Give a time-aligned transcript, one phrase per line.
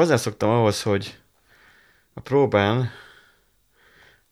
[0.00, 1.18] hozzászoktam ahhoz, hogy
[2.14, 2.90] a próbán,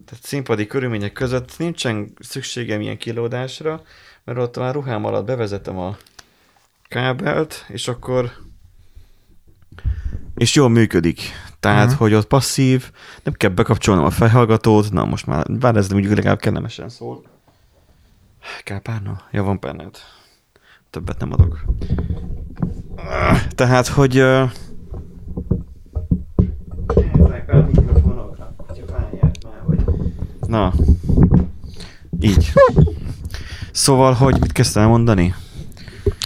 [0.04, 3.82] tehát színpadi körülmények között nincsen szükségem ilyen kilódásra,
[4.24, 5.96] mert ott már ruhám alatt bevezetem a
[6.88, 8.32] kábelt, és akkor
[10.34, 11.20] és jól működik.
[11.60, 11.98] Tehát, uh-huh.
[11.98, 12.90] hogy ott passzív,
[13.22, 17.22] nem kell bekapcsolnom a fejhallgatót, na most már, bár ez mondjuk legalább kellemesen szól.
[18.64, 19.22] Kell párna?
[19.30, 19.96] Ja, van párnád.
[20.90, 21.64] Többet nem adok.
[23.54, 24.24] Tehát, hogy...
[30.48, 30.72] Na,
[32.20, 32.52] így.
[33.72, 35.34] Szóval, hogy mit kezdtem mondani?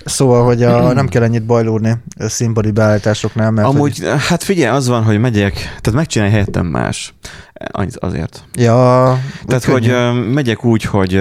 [0.05, 3.69] Szóval, hogy a, nem kell ennyit bajlódni a színpadi beállításoknál, mert...
[3.69, 4.21] Amúgy, hogy...
[4.29, 7.15] hát figyelj, az van, hogy megyek, tehát megcsinálj helyettem más.
[7.95, 8.45] Azért.
[8.55, 9.19] Ja.
[9.47, 11.21] Tehát, hogy uh, megyek úgy, hogy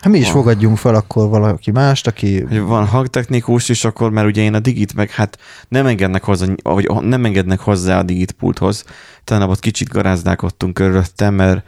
[0.00, 0.34] Hát mi is van.
[0.34, 2.40] fogadjunk fel akkor valaki mást, aki...
[2.42, 5.38] Hogy van hangtechnikus is, akkor mert ugye én a digit meg hát
[5.68, 8.84] nem engednek hozzá, vagy nem engednek hozzá a digit pulthoz.
[9.24, 11.66] Talán ott kicsit garázdálkodtunk körülöttem, mert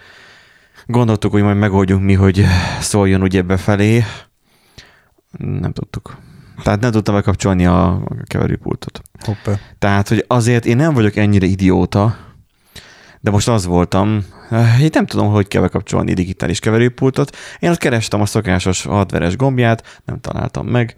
[0.87, 2.45] gondoltuk, hogy majd megoldjunk mi, hogy
[2.81, 4.05] szóljon ugye befelé.
[5.39, 6.17] Nem tudtuk.
[6.63, 9.01] Tehát nem tudtam bekapcsolni a keverőpultot.
[9.25, 9.59] Hoppá.
[9.79, 12.17] Tehát, hogy azért én nem vagyok ennyire idióta,
[13.21, 14.25] de most az voltam,
[14.81, 17.37] én nem tudom, hogy kell bekapcsolni digitális keverőpultot.
[17.59, 20.95] Én ott kerestem a szokásos hardveres gombját, nem találtam meg.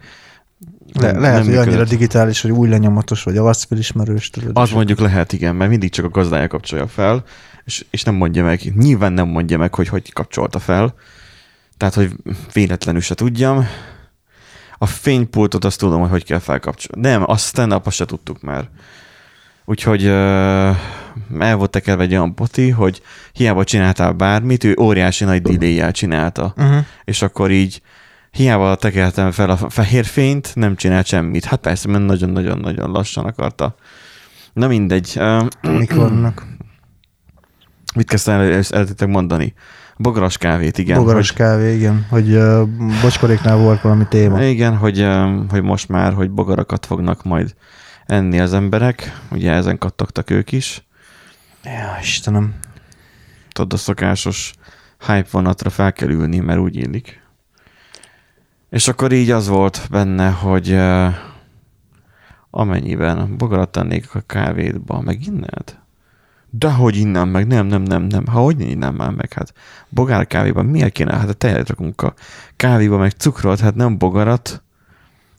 [0.93, 4.29] Le, nem, lehet, nem hogy annyira digitális, hogy új lenyomatos, vagy arcfelismerős.
[4.53, 7.23] Az mondjuk lehet, igen, mert mindig csak a gazdája kapcsolja fel,
[7.65, 10.93] és, és nem mondja meg, nyilván nem mondja meg, hogy hogy kapcsolta fel.
[11.77, 12.11] Tehát, hogy
[12.53, 13.67] véletlenül se tudjam.
[14.77, 17.07] A fénypultot azt tudom, hogy hogy kell felkapcsolni.
[17.07, 18.69] Nem, azt stand azt se tudtuk már.
[19.65, 20.75] Úgyhogy uh,
[21.39, 26.53] el volt tekerve egy olyan poti, hogy hiába csináltál bármit, ő óriási nagy delay csinálta.
[26.57, 26.85] Uh-huh.
[27.03, 27.81] És akkor így
[28.31, 31.45] hiába tekertem fel a fehér fényt, nem csinált semmit.
[31.45, 33.75] Hát persze, mert nagyon-nagyon-nagyon lassan akarta.
[34.53, 35.21] Na mindegy.
[35.61, 36.45] Mik vannak?
[37.95, 39.53] Mit kezdtem eredetileg mondani?
[39.97, 40.97] Bogaras kávét, igen.
[40.97, 42.05] Bogaras hogy, kávé, igen.
[42.09, 42.67] Hogy uh,
[43.01, 44.43] bocskoréknál volt valami téma.
[44.43, 47.55] Igen, hogy, uh, hogy most már, hogy bogarakat fognak majd
[48.05, 49.21] enni az emberek.
[49.31, 50.83] Ugye ezen kattogtak ők is.
[51.63, 52.53] Ja, Istenem.
[53.51, 54.53] Tudod, a szokásos
[54.99, 57.21] hype vonatra fel kell ülni, mert úgy illik.
[58.69, 60.79] És akkor így az volt benne, hogy
[62.49, 65.79] amennyiben bogarat tennék a kávédba, meg inned?
[66.49, 68.27] De hogy innen meg, nem, nem, nem, nem.
[68.27, 69.53] Ha hogy innen már meg, hát
[69.89, 71.15] bogár kávéban miért kéne?
[71.15, 72.13] Hát a tejet rakunk a
[72.55, 74.63] kávéba, meg cukrot, hát nem bogarat.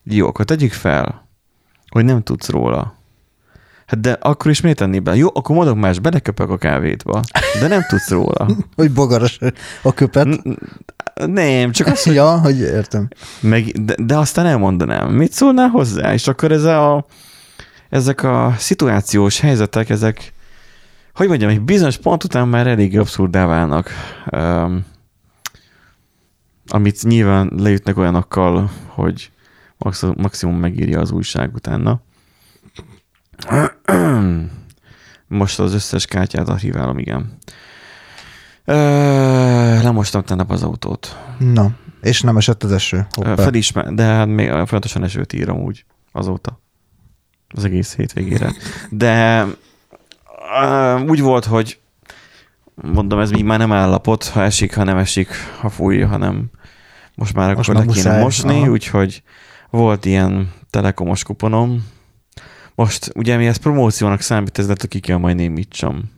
[0.03, 1.29] Jó, akkor tegyük fel,
[1.89, 2.95] hogy nem tudsz róla.
[3.87, 5.17] Hát de akkor is miért tenni be?
[5.17, 7.21] Jó, akkor mondok más, beleköpök a kávétba,
[7.61, 8.49] de nem tudsz róla.
[8.77, 9.39] hogy bogaras
[9.83, 10.43] a köpet.
[11.27, 12.15] Nem, csak azt, hogy...
[12.15, 13.09] ja, hogy értem.
[13.41, 15.11] Meg, de, de aztán elmondanám.
[15.11, 16.13] Mit szólnál hozzá?
[16.13, 17.07] És akkor ez a,
[17.89, 20.33] ezek a szituációs helyzetek, ezek,
[21.15, 23.91] hogy mondjam, egy bizonyos pont után már elég abszurdá válnak.
[24.31, 24.85] Um,
[26.67, 29.31] amit nyilván leütnek olyanokkal, hogy
[30.17, 32.01] maximum megírja az újság utána.
[35.29, 37.39] Most az összes kártyát archiválom, igen.
[39.83, 41.17] lemostam tennep az autót.
[41.39, 43.07] Na, és nem esett az eső?
[43.11, 43.35] Hoppá.
[43.35, 46.61] Felismer, de hát még folyamatosan esőt írom úgy azóta.
[47.49, 48.53] Az egész hétvégére.
[48.91, 49.47] De
[51.07, 51.79] úgy volt, hogy
[52.75, 55.29] mondom, ez még már nem állapot, ha esik, ha nem esik,
[55.61, 56.51] ha fúj, hanem
[57.15, 59.23] most már most akkor le kéne mosni, úgyhogy
[59.71, 61.87] volt ilyen telekomos kuponom,
[62.75, 66.13] most ugye mi ezt promóciónak számít, ez lehet, ki kell majd némítsam.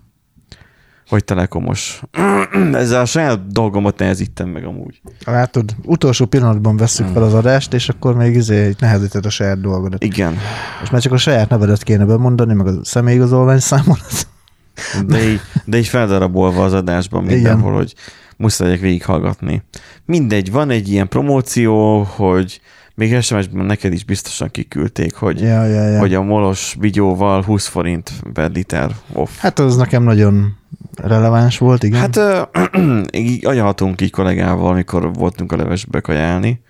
[1.09, 2.03] Hogy telekomos.
[2.72, 5.00] Ezzel a saját dolgomat nehezítem meg amúgy.
[5.25, 10.05] Látod, utolsó pillanatban veszük fel az adást, és akkor még izé nehezíted a saját dolgodat.
[10.05, 10.37] Igen.
[10.83, 14.27] És már csak a saját nevedet kéne bemondani, meg a személyigazolvány számolat.
[15.06, 17.75] De így, de így feldarabolva az adásban mindenhol, Igen.
[17.75, 17.95] hogy
[18.37, 19.62] muszáj végighallgatni.
[20.05, 22.61] Mindegy, van egy ilyen promóció, hogy
[22.97, 25.99] még SMS-ben neked is biztosan kiküldték, hogy, ja, ja, ja.
[25.99, 29.31] hogy a molos vigyóval 20 forint per liter off.
[29.39, 30.57] Hát az nekem nagyon
[30.95, 32.01] releváns volt, igen.
[32.01, 32.48] Hát
[33.27, 36.60] így agyalhatunk így kollégával, amikor voltunk a levesbe kajálni,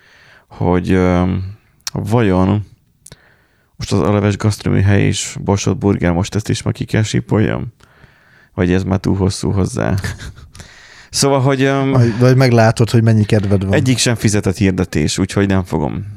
[0.47, 1.29] hogy uh,
[1.91, 2.65] vajon
[3.75, 7.03] most az a leves gasztronomi hely és Borsod Burger, most ezt is ma ki kell
[7.03, 7.73] sípoljam?
[8.53, 9.95] Vagy ez már túl hosszú hozzá?
[11.09, 11.63] Szóval, hogy...
[11.63, 13.73] Um, vagy meglátod, hogy mennyi kedved van.
[13.73, 16.16] Egyik sem fizetett hirdetés, úgyhogy nem fogom.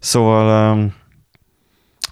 [0.00, 0.92] Szóval um,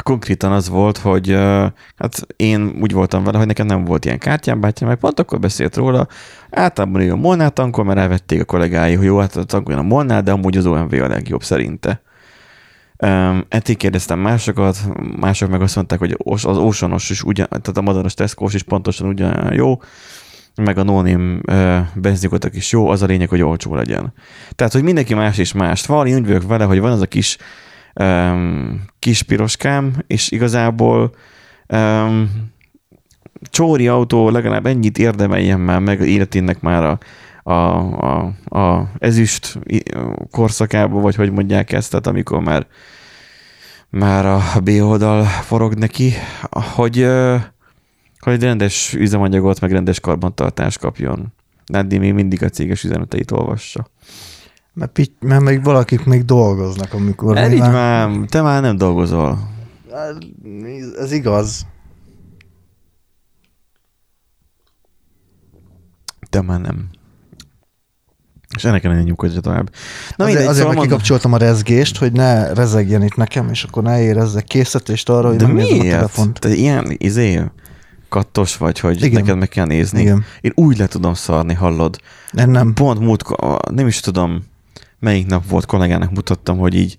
[0.03, 4.19] konkrétan az volt, hogy uh, hát én úgy voltam vele, hogy nekem nem volt ilyen
[4.19, 6.07] kártyám, bátyám, meg pont akkor beszélt róla,
[6.51, 10.23] általában ő a Molnál tankol, mert elvették a kollégái, hogy jó, hát tankoljon a Molnál,
[10.23, 12.03] de amúgy az OMV a legjobb szerinte.
[13.05, 14.79] Um, ettig kérdeztem másokat,
[15.21, 19.09] mások meg azt mondták, hogy az Oceanos is ugyan, tehát a madaras tesco is pontosan
[19.09, 19.81] ugyan jó,
[20.55, 24.13] meg a no-name uh, benzinkotak is jó, az a lényeg, hogy olcsó legyen.
[24.51, 25.87] Tehát, hogy mindenki más és más.
[25.87, 27.37] Valami úgy vagyok vele, hogy van az a kis
[27.99, 31.15] um, kis piroskám, és igazából
[31.69, 32.51] um,
[33.43, 36.99] csóri autó legalább ennyit érdemeljen már meg életének már a,
[37.53, 37.53] a,
[38.07, 39.59] a, a ezüst
[40.31, 42.67] korszakába, vagy hogy mondják ezt, tehát amikor már,
[43.89, 46.13] már a B oldal forog neki,
[46.51, 47.07] hogy,
[48.19, 51.33] hogy rendes üzemanyagot, meg rendes karbantartást kapjon.
[51.67, 53.87] Naddi még mindig a céges üzeneteit olvassa.
[54.79, 57.37] Mert, pitty, mert még valakik még dolgoznak, amikor...
[57.37, 59.39] El így már, te már nem dolgozol.
[60.99, 61.67] Ez igaz.
[66.31, 66.89] Te már nem.
[68.57, 69.71] És ennek kellene nyugodja tovább.
[70.17, 74.01] Na azért, azért szóval kikapcsoltam a rezgést, hogy ne rezegjen itt nekem, és akkor ne
[74.03, 75.71] érezzek készítést arra, hogy De nem miért?
[75.71, 76.39] nézem a telefont.
[76.39, 77.43] Te ilyen izé,
[78.09, 79.21] kattos vagy, hogy Igen.
[79.21, 80.01] neked meg kell nézni.
[80.01, 80.25] Igen.
[80.41, 82.01] Én úgy le tudom szarni, hallod?
[82.31, 82.73] Nem, nem.
[82.73, 83.25] Pont múlt,
[83.71, 84.45] nem is tudom,
[84.99, 86.97] melyik nap volt kollégának mutattam, hogy így,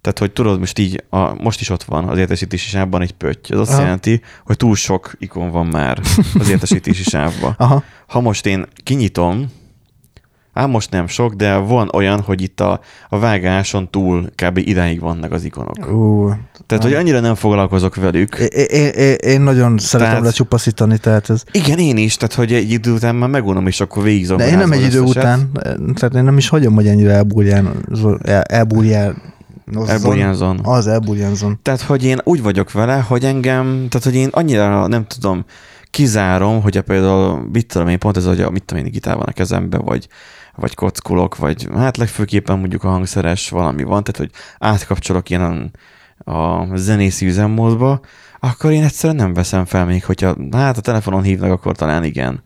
[0.00, 3.52] tehát hogy tudod, most így, a, most is ott van az értesítési sávban egy pötty.
[3.52, 3.82] Az azt Aha.
[3.82, 6.00] jelenti, hogy túl sok ikon van már
[6.38, 7.54] az értesítési sávban.
[7.58, 7.82] Aha.
[8.06, 9.50] Ha most én kinyitom,
[10.52, 14.58] ám most nem sok, de van olyan, hogy itt a, a vágáson túl kb.
[14.58, 15.92] idáig vannak az ikonok.
[15.92, 16.30] Ú,
[16.66, 18.36] Tehát, hogy annyira nem foglalkozok velük.
[18.36, 21.42] én, én, én nagyon szeretem Tehát- lecsupaszítani, tehát ez...
[21.52, 24.36] Igen, én is, tehát hogy egy idő után már megunom, és akkor végigzom.
[24.36, 25.50] De én nem egy idő után,
[25.94, 27.70] tehát én nem is hagyom, hogy ennyire elbúrján,
[28.22, 28.42] el-
[29.86, 30.60] Elburjánzon.
[30.62, 31.58] Az elbúrjánzon.
[31.62, 35.44] Tehát, hogy én úgy vagyok vele, hogy engem, tehát, hogy én annyira nem tudom,
[35.90, 39.26] kizárom, hogy például, mit tudom én, pont ez, hogy a, mit tudom én, gitár van
[39.26, 40.08] a kezembe, vagy,
[40.56, 45.70] vagy kockulok, vagy hát legfőképpen mondjuk a hangszeres valami van, tehát, hogy átkapcsolok ilyen
[46.24, 48.00] a zenészi üzemmódba,
[48.40, 52.42] akkor én egyszerűen nem veszem fel még, hogyha hát a telefonon hívnak, akkor talán igen.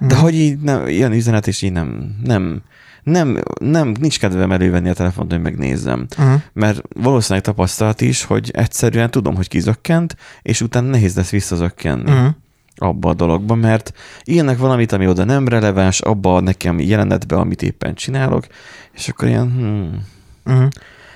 [0.00, 0.22] De Mhm.
[0.22, 2.62] hogy így nem, ilyen üzenet, és így nem, nem,
[3.02, 6.06] nem, nem, nincs kedvem elővenni a telefont, hogy megnézzem.
[6.18, 6.40] Uh-huh.
[6.52, 12.28] Mert valószínűleg tapasztalat is, hogy egyszerűen tudom, hogy kizökkent, és utána nehéz lesz visszazökkenni Uh-huh.
[12.76, 13.92] Abba a dologba, mert
[14.24, 18.46] írnak valamit, ami oda nem releváns, abba a nekem jelenetbe, amit éppen csinálok,
[18.92, 20.06] és akkor ilyen, hmm.
[20.44, 20.68] Uh-huh.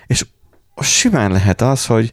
[0.07, 0.27] És
[0.81, 2.13] simán lehet az, hogy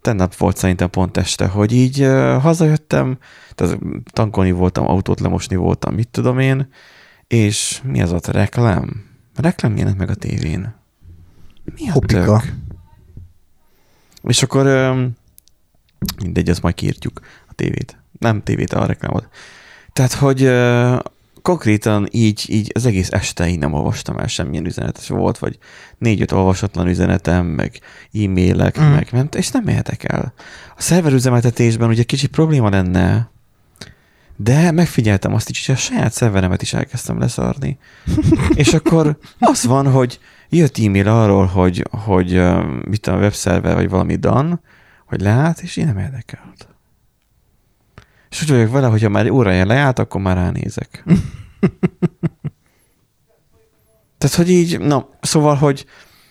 [0.00, 3.18] tennap volt szerintem pont este, hogy így uh, hazajöttem,
[3.54, 3.78] tehát
[4.10, 6.68] tankolni voltam, autót lemosni voltam, mit tudom én,
[7.26, 9.04] és mi az ott reklám?
[9.36, 10.74] Reklám jelent meg a tévén.
[11.74, 12.24] Mi a Hopika.
[12.24, 12.54] tök?
[14.22, 15.16] És akkor öm,
[16.22, 17.97] mindegy, ezt majd kiírtjuk a tévét.
[18.18, 19.28] Nem tévét, a reklámot.
[19.92, 20.50] Tehát, hogy
[21.42, 25.58] konkrétan így, így az egész este én nem olvastam el semmilyen üzenetet volt, vagy
[25.98, 27.80] négy-öt olvasatlan üzenetem, meg
[28.12, 28.84] e-mailek, Mm.
[28.84, 30.32] meg ment, és nem érdekel.
[30.76, 33.30] A szerverüzemeltetésben ugye kicsi probléma lenne,
[34.36, 37.78] de megfigyeltem azt is, hogy a saját szerveremet is elkezdtem leszarni.
[38.54, 40.18] és akkor az van, hogy
[40.48, 42.42] jött e-mail arról, hogy, hogy
[42.88, 44.60] mit a webszerver, vagy valami dan,
[45.06, 46.67] hogy leállt, és én nem érdekelt.
[48.30, 51.04] És úgy vagyok vele, hogyha már órája leállt, akkor már ránézek.
[54.18, 55.86] Tehát, hogy így, na, szóval, hogy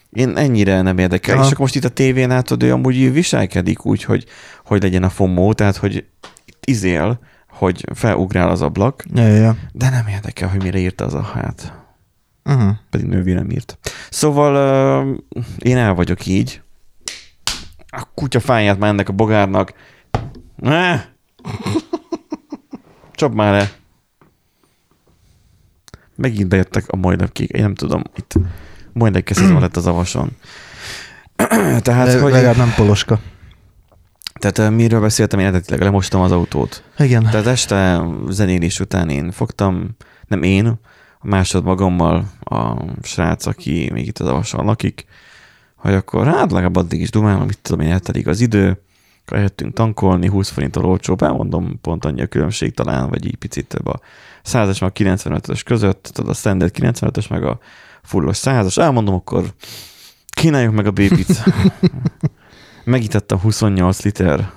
[0.10, 1.36] én ennyire nem érdekel.
[1.36, 1.44] Aha.
[1.44, 4.26] És akkor most itt a tévén látod, ő amúgy viselkedik úgy, hogy,
[4.66, 6.06] hogy legyen a FOMO, tehát, hogy
[6.46, 11.14] itt izél, hogy felugrál az ablak, Ja, ja, de nem érdekel, hogy mire írta az
[11.14, 11.86] a hát.
[12.44, 12.72] Uh-huh.
[12.90, 13.78] Pedig nővé nem írt.
[14.10, 14.54] Szóval
[15.06, 16.62] uh, én el vagyok így.
[17.88, 19.74] A kutya fáját már ennek a bogárnak.
[20.56, 21.02] Ne!
[23.18, 23.72] Csap már le.
[26.16, 27.50] Megint bejöttek a majdlepkék.
[27.50, 28.34] Én nem tudom, itt
[28.94, 30.32] majdlepkeszezve lett az avason.
[31.82, 33.20] Tehát, De hogy, legalább nem poloska.
[34.40, 36.84] tehát miről beszéltem, én eredetileg lemostam az autót.
[36.98, 37.24] Igen.
[37.24, 39.96] Tehát este zenélés után én fogtam,
[40.28, 40.68] nem én,
[41.20, 45.06] a másod magammal a srác, aki még itt az avason lakik,
[45.76, 48.82] hogy akkor hát legalább addig is dumálom, mit tudom én, eltelik az idő,
[49.32, 53.88] eljöttünk tankolni, 20 forinttal olcsóbb, elmondom, pont annyi a különbség talán, vagy így picit több
[53.88, 54.00] a
[54.44, 57.60] 100-es meg a 95-ös között, tudod, a standard 95-ös meg a
[58.04, 59.54] fullos 100-as, elmondom, akkor
[60.30, 61.44] kínáljuk meg a bébit.
[62.84, 64.52] Megítettem 28 liter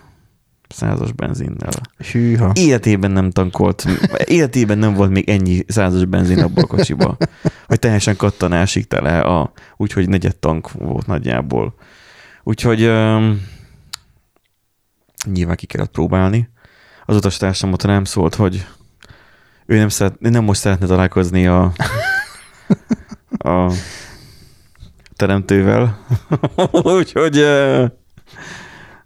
[0.68, 1.72] százas benzinnel.
[2.12, 2.52] Hűha.
[2.54, 3.84] Életében nem tankolt,
[4.24, 7.16] életében nem volt még ennyi százas benzin abban a kocsiba,
[7.66, 11.74] hogy teljesen kattanásig tele, a, úgyhogy negyed tank volt nagyjából.
[12.42, 13.40] Úgyhogy um,
[15.24, 16.50] nyilván ki kellett próbálni.
[17.04, 18.66] Az utastársam ott rám szólt, hogy
[19.66, 21.72] ő nem, szeret, nem most szeretne találkozni a,
[23.38, 23.72] a
[25.16, 26.06] teremtővel.
[26.98, 27.44] Úgyhogy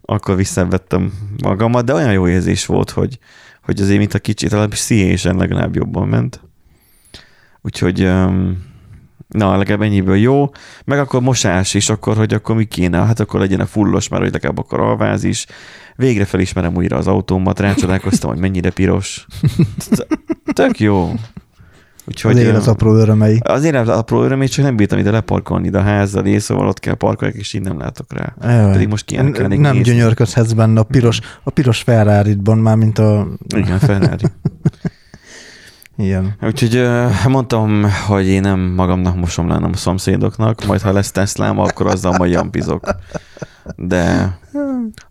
[0.02, 3.18] akkor visszavettem magamat, de olyan jó érzés volt, hogy,
[3.62, 6.40] hogy azért, mint a kicsit, legalábbis szíhésen legalább jobban ment.
[7.62, 8.74] Úgyhogy um,
[9.35, 10.50] na, legalább ennyiből jó.
[10.85, 12.99] Meg akkor mosás is, akkor, hogy akkor mi kéne?
[12.99, 15.47] Hát akkor legyen a fullos, mert hogy legalább akkor alváz is.
[15.97, 19.26] Végre felismerem újra az autómat, rácsodálkoztam, hogy mennyire piros.
[20.53, 21.12] Tök jó.
[22.07, 23.41] Úgyhogy, az élet apró örömei.
[23.45, 26.95] Az élet apró örömei, csak nem bírtam ide leparkolni ide a házzal, szóval ott kell
[26.95, 28.35] parkolni, és így nem látok rá.
[28.43, 28.73] Jaj.
[28.73, 29.81] Pedig most ki Nem nézni.
[29.81, 33.26] gyönyörködhetsz benne a piros, a piros ferrari már mint a...
[33.57, 34.25] Igen, Ferrari.
[35.97, 36.35] Igen.
[36.43, 36.89] Úgyhogy
[37.29, 42.15] mondtam, hogy én nem magamnak mosom le, a szomszédoknak, majd ha lesz Teslám, akkor azzal
[42.19, 42.95] majd jampizok.
[43.77, 44.39] De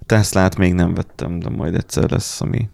[0.06, 2.70] Teslát még nem vettem, de majd egyszer lesz, ami...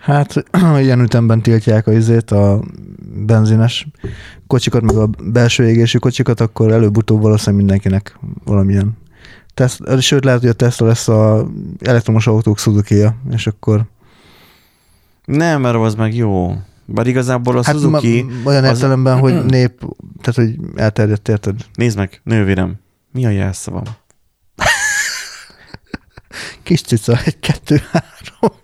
[0.00, 0.44] Hát
[0.80, 2.60] ilyen ütemben tiltják a izét, a
[3.26, 3.88] benzines
[4.46, 8.96] kocsikat, meg a belső égésű kocsikat, akkor előbb-utóbb valószínűleg mindenkinek valamilyen
[9.54, 11.46] Tesla, sőt, lehet, hogy a Tesla lesz a
[11.80, 13.84] elektromos autók suzuki és akkor...
[15.24, 16.56] Nem, mert az meg jó.
[16.90, 18.22] Bár igazából a hát Suzuki...
[18.22, 18.70] Ma, olyan az...
[18.70, 19.84] értelemben, hogy nép,
[20.20, 21.60] tehát hogy elterjedt, érted?
[21.74, 22.74] Nézd meg, nővérem,
[23.12, 23.82] mi a jelszavam?
[26.62, 28.58] Kis cica, egy, kettő, három.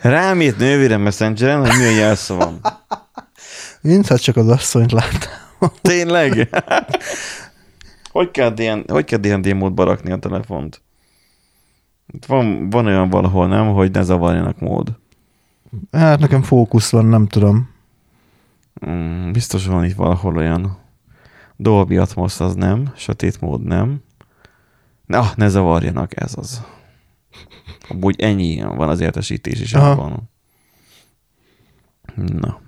[0.00, 2.60] Rám írt nővérem messengeren, hogy mi a jelszavam.
[3.80, 5.70] Mintha csak az asszonyt láttam.
[5.82, 6.48] Tényleg?
[8.10, 10.82] hogy kell, ilyen, hogy kell DND módba rakni a telefont?
[12.26, 14.98] Van, van olyan valahol, nem, hogy ne zavarjanak mód.
[15.92, 17.68] Hát nekem fókusz van, nem tudom.
[18.86, 20.78] Mm, biztos van itt valahol olyan
[21.56, 24.02] Dolby Atmos az nem, sötét mód nem.
[25.06, 26.62] Na, ne zavarjanak, ez az.
[27.88, 30.30] Amúgy ennyi van az értesítés is abban.
[32.14, 32.60] Na.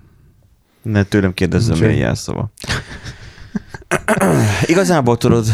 [0.81, 2.51] Ne tőlem kérdezzem, milyen jelszava.
[4.65, 5.45] Igazából tudod,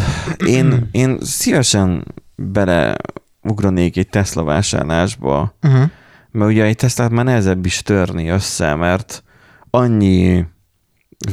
[0.46, 5.90] én, én szívesen beleugranék egy Tesla vásárlásba, uh-huh
[6.32, 9.24] mert ugye egy Teslát már nehezebb is törni össze, mert
[9.70, 10.46] annyi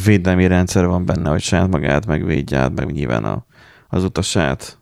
[0.04, 3.46] védelmi rendszer van benne, hogy saját magát megvédje meg nyilván a,
[3.88, 4.78] az utasát.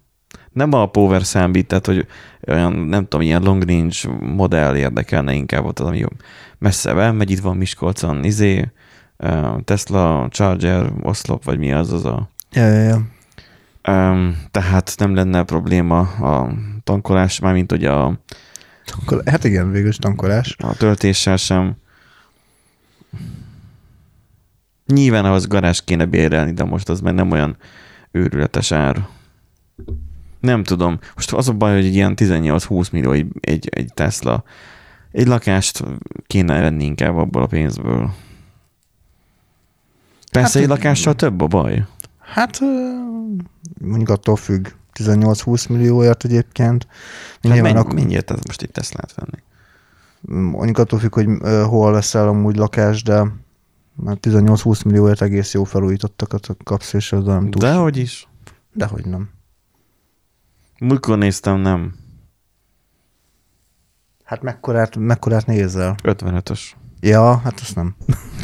[0.53, 2.07] Nem a power számít, tehát hogy
[2.47, 6.05] olyan, nem tudom, ilyen long range modell érdekelne inkább ott, ami
[6.59, 8.73] messze megy, itt van Miskolcon, izé,
[9.65, 12.29] Tesla, Charger, oszlop, vagy mi az az a...
[12.53, 13.03] Ja, ja, ja.
[13.89, 16.53] Um, tehát nem lenne probléma a
[16.85, 18.21] tankolás, mármint hogy a
[18.85, 20.57] Tankol, hát igen, végül tankolás.
[20.59, 21.77] A töltéssel sem.
[24.87, 27.57] Nyilván ahhoz garázs kéne bérelni, de most az már nem olyan
[28.11, 29.07] őrületes ár.
[30.41, 30.99] Nem tudom.
[31.15, 34.45] Most az a baj, hogy egy ilyen 18-20 millió egy, egy, egy Tesla.
[35.13, 35.85] Egy lakást
[36.27, 38.11] kéne venni inkább abból a pénzből.
[40.31, 41.85] Persze hát, egy lakással több a baj.
[42.19, 42.61] Hát
[43.81, 44.69] mondjuk attól függ.
[44.99, 46.87] 18-20 millióért egyébként.
[47.43, 49.43] Hát mennyi, ak- mennyiért ez most itt ezt lehet venni?
[50.51, 53.27] Mondjuk attól függ, hogy uh, hol veszel amúgy lakás, de
[53.95, 57.71] már 18-20 millióért egész jó felújítottakat kapsz, és az nem túl.
[57.71, 58.29] Dehogy is.
[58.73, 59.31] Dehogy nem.
[60.79, 61.95] Múltkor néztem, nem.
[64.25, 65.95] Hát mekkorát, mekkorát nézel?
[66.03, 66.61] 55-ös.
[67.01, 67.95] Ja, hát azt nem.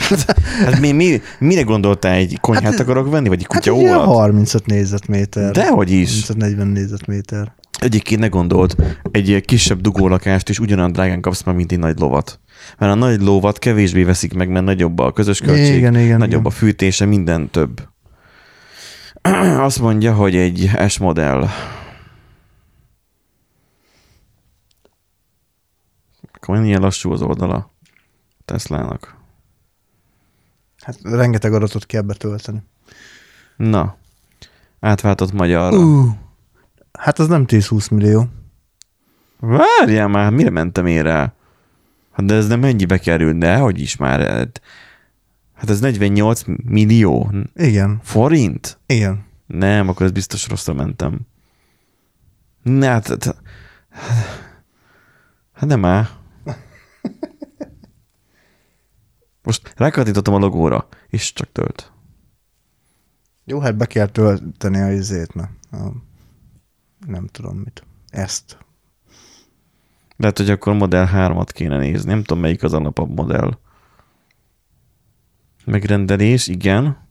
[0.65, 4.67] hát mi, mi, mire gondoltál, egy konyhát hát, akarok venni, vagy egy kutya hát 35
[4.67, 5.53] négyzetméter.
[5.53, 6.27] Dehogy is.
[6.27, 7.53] 40 négyzetméter.
[7.81, 8.77] Egyébként ne gondolt,
[9.11, 12.41] egy kisebb dugólakást is ugyanolyan drágán kapsz meg, mint egy nagy lovat.
[12.79, 16.41] Mert a nagy lovat kevésbé veszik meg, mert nagyobb a közös költség, igen, igen, nagyobb
[16.41, 16.45] igen.
[16.45, 17.89] a fűtése, minden több.
[19.69, 21.49] Azt mondja, hogy egy S modell.
[26.33, 27.77] Akkor milyen lassú az oldala
[28.45, 29.18] Teslának.
[30.89, 32.63] Hát rengeteg adatot kell betölteni.
[33.57, 33.97] Na,
[34.81, 35.77] átváltott magyarra.
[35.77, 36.13] Uh,
[36.93, 38.29] hát az nem 10-20 millió.
[39.41, 41.33] Várjál már, mire mentem én rá?
[42.13, 44.21] Hát de ez nem mennyibe kerül, de hogy is már.
[45.55, 47.33] Hát ez 48 millió.
[47.55, 48.01] Igen.
[48.03, 48.79] Forint?
[48.87, 49.25] Igen.
[49.47, 51.21] Nem, akkor ez biztos rosszra mentem.
[52.63, 53.37] Ne, hát, hát,
[55.53, 56.18] hát nem áll.
[59.49, 61.93] Most rákattintottam a logóra, és csak tölt.
[63.45, 65.49] Jó, hát be kell tölteni a izét, na.
[65.71, 65.93] A,
[67.07, 67.83] nem tudom mit.
[68.09, 68.59] Ezt.
[70.17, 72.11] Lehet, hogy akkor Model 3-at kéne nézni.
[72.11, 73.59] Nem tudom, melyik az a napabb modell.
[75.65, 77.09] Megrendelés, igen.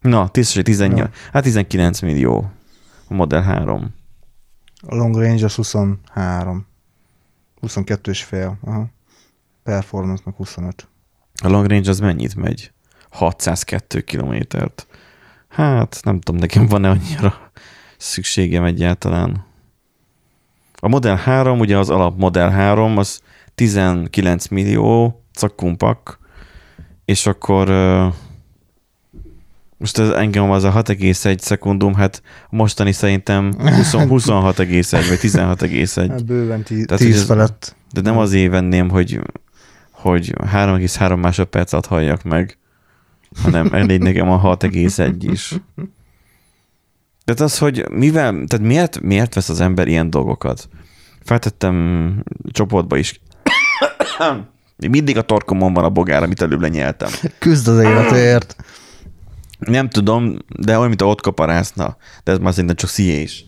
[0.00, 0.98] Na, tiszteség 18.
[0.98, 1.10] Ja.
[1.32, 2.50] Hát 19 millió
[3.08, 3.94] a Model 3.
[4.86, 6.66] A long range az 23.
[7.60, 8.58] 22 és fél.
[8.60, 8.90] Aha.
[9.62, 10.88] Performance meg 25.
[11.42, 12.72] A long range az mennyit megy?
[13.10, 14.86] 602 kilométert.
[15.48, 17.50] Hát nem tudom, nekem van-e annyira
[17.96, 19.44] szükségem egyáltalán.
[20.78, 23.20] A Model 3, ugye az alap Model 3, az
[23.54, 26.18] 19 millió cakkumpak,
[27.04, 27.68] és akkor
[29.76, 36.06] most ez engem az a 6,1 szekundum, hát mostani szerintem 20, 26,1 vagy 16,1.
[36.10, 37.76] Hát bőven tí- Tehát, hogy 10 ez- felett.
[37.92, 39.20] De nem azért venném, hogy,
[40.02, 42.58] hogy 3,3 másodperc alatt halljak meg,
[43.42, 45.54] hanem elég nekem a 6,1 is.
[47.24, 50.68] Tehát az, hogy mivel, tehát miért, miért vesz az ember ilyen dolgokat?
[51.24, 53.20] Feltettem csoportba is.
[54.76, 57.10] Mindig a torkomon van a bogár, amit előbb lenyeltem.
[57.38, 58.56] Küzd az életért.
[59.58, 61.96] Nem tudom, de olyan, mint a ott kaparászna.
[62.24, 63.44] De ez már szerintem csak is.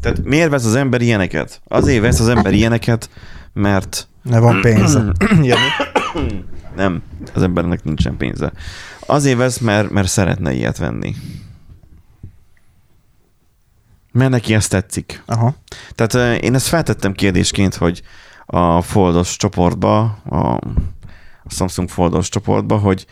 [0.00, 1.60] Tehát miért vesz az ember ilyeneket?
[1.68, 3.10] Azért vesz az ember ilyeneket,
[3.52, 5.12] mert Ne van pénze.
[6.76, 7.02] Nem,
[7.34, 8.52] az embernek nincsen pénze.
[9.06, 11.14] Azért vesz, mert, mert szeretne ilyet venni.
[14.12, 15.22] Mert neki ezt tetszik.
[15.26, 15.54] Aha.
[15.94, 18.02] Tehát én ezt feltettem kérdésként, hogy
[18.46, 20.58] a Foldos csoportba, a
[21.50, 23.06] a Samsung Foldos csoportba, hogy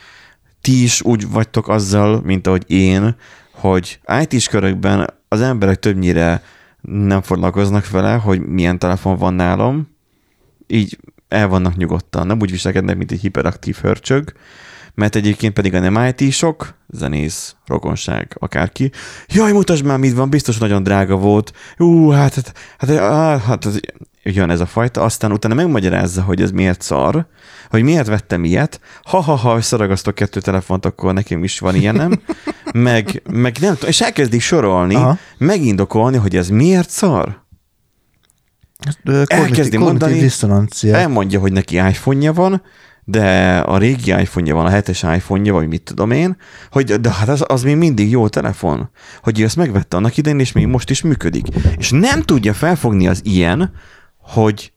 [0.60, 3.16] ti is úgy vagytok azzal, mint ahogy én,
[3.52, 6.42] hogy IT-s körökben az emberek többnyire
[6.80, 9.96] nem foglalkoznak vele, hogy milyen telefon van nálam,
[10.68, 10.98] így
[11.28, 14.32] el vannak nyugodtan, nem úgy viselkednek, mint egy hiperaktív hörcsög,
[14.94, 18.90] mert egyébként pedig a nem IT-sok, zenész, rokonság, akárki,
[19.26, 23.66] jaj, mutasd már, mit van, biztos nagyon drága volt, ú, hát, hát, hát, hát, hát
[23.66, 23.78] ez,
[24.22, 27.26] jön ez a fajta, aztán utána megmagyarázza, hogy ez miért szar,
[27.70, 32.20] hogy miért vettem ilyet, ha-ha-ha, összeragasztok kettő telefont, akkor nekem is van ilyenem,
[32.72, 35.18] meg, meg nem tudom, és elkezdik sorolni, Aha.
[35.38, 37.46] megindokolni, hogy ez miért szar.
[39.26, 40.96] Elkezdi mondani, diszonancia.
[40.96, 42.62] Elmondja, hogy neki iPhone-ja van,
[43.04, 46.36] de a régi iPhone-ja van, a hetes iPhone-ja, vagy mit tudom én,
[46.70, 48.90] hogy de hát az, az még mindig jó telefon.
[49.22, 51.46] Hogy ő ezt megvette annak idején, és még most is működik.
[51.76, 53.72] És nem tudja felfogni az ilyen,
[54.16, 54.72] hogy,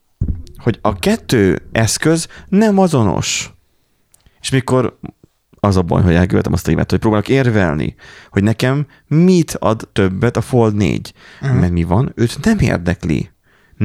[0.57, 3.53] hogy a kettő eszköz nem azonos.
[4.41, 4.99] És mikor
[5.59, 7.95] az a baj, hogy elkövetem azt a évet, hogy próbálok érvelni,
[8.29, 11.13] hogy nekem mit ad többet a Fold 4.
[11.41, 11.59] Uh-huh.
[11.59, 12.11] Mert mi van?
[12.15, 13.30] Őt nem érdekli.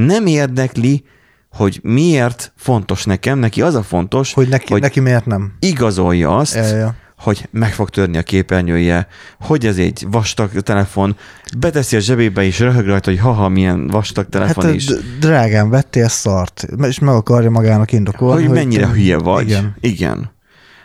[0.05, 1.03] Nem érdekli,
[1.51, 5.53] hogy miért fontos nekem, neki az a fontos, Hogy neki, hogy neki miért nem?
[5.59, 6.95] igazolja azt, Ja, ja.
[7.17, 9.07] hogy meg fog törni a képernyője,
[9.39, 11.17] hogy ez egy vastag telefon,
[11.57, 14.85] beteszi a zsebébe és röhög rajta, hogy haha, milyen vastag telefon Hát is.
[14.85, 18.45] d- drágán vettél szart, és meg akarja magának indokolni.
[18.45, 19.47] hogy mennyire te- hülye vagy.
[19.47, 19.75] Igen.
[19.79, 20.31] Igen.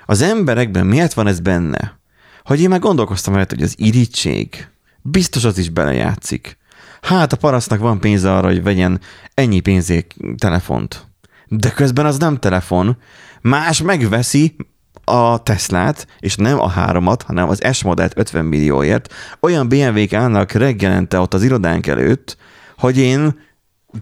[0.07, 2.01] Az emberekben miért van ez benne?
[2.44, 4.68] Hogy én már gondolkoztam rajta, hogy az irítség
[5.03, 6.61] biztos az is belejátszik.
[7.02, 9.00] Hát a parasztnak van pénze arra, hogy vegyen
[9.34, 11.06] ennyi pénzért telefont.
[11.48, 12.96] De közben az nem telefon.
[13.40, 14.56] Más megveszi
[15.04, 19.12] a Teslát, és nem a háromat, hanem az S modellt 50 millióért.
[19.40, 22.36] Olyan BMW-k állnak reggelente ott az irodánk előtt,
[22.78, 23.38] hogy én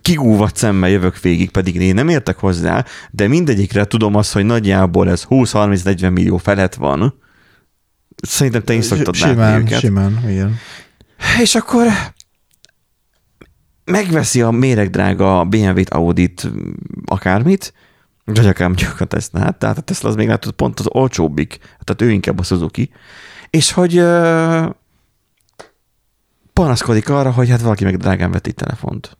[0.02, 5.10] kigúvat szemmel jövök végig, pedig én nem értek hozzá, de mindegyikre tudom azt, hogy nagyjából
[5.10, 7.14] ez 20-30-40 millió felett van.
[8.22, 9.78] Szerintem te is szoktad látni Simán, őket.
[9.78, 10.58] simán, igen.
[11.40, 11.86] És akkor
[13.84, 16.50] megveszi a méregdrága BMW-t, Audit,
[17.04, 17.72] akármit,
[18.24, 22.02] vagy akár mondjuk a Tesla, tehát a Tesla az még látod pont az olcsóbbik, tehát
[22.02, 22.90] ő inkább a Suzuki,
[23.50, 24.02] és hogy
[26.52, 29.18] panaszkodik arra, hogy hát valaki meg drágán vett egy telefont.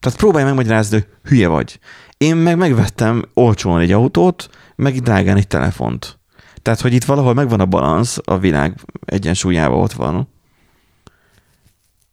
[0.00, 1.78] Tehát próbálj megmagyarázni, hogy hülye vagy.
[2.16, 6.18] Én meg megvettem olcsón egy autót, meg drágán egy telefont.
[6.62, 10.28] Tehát, hogy itt valahol megvan a balansz, a világ egyensúlyában ott van.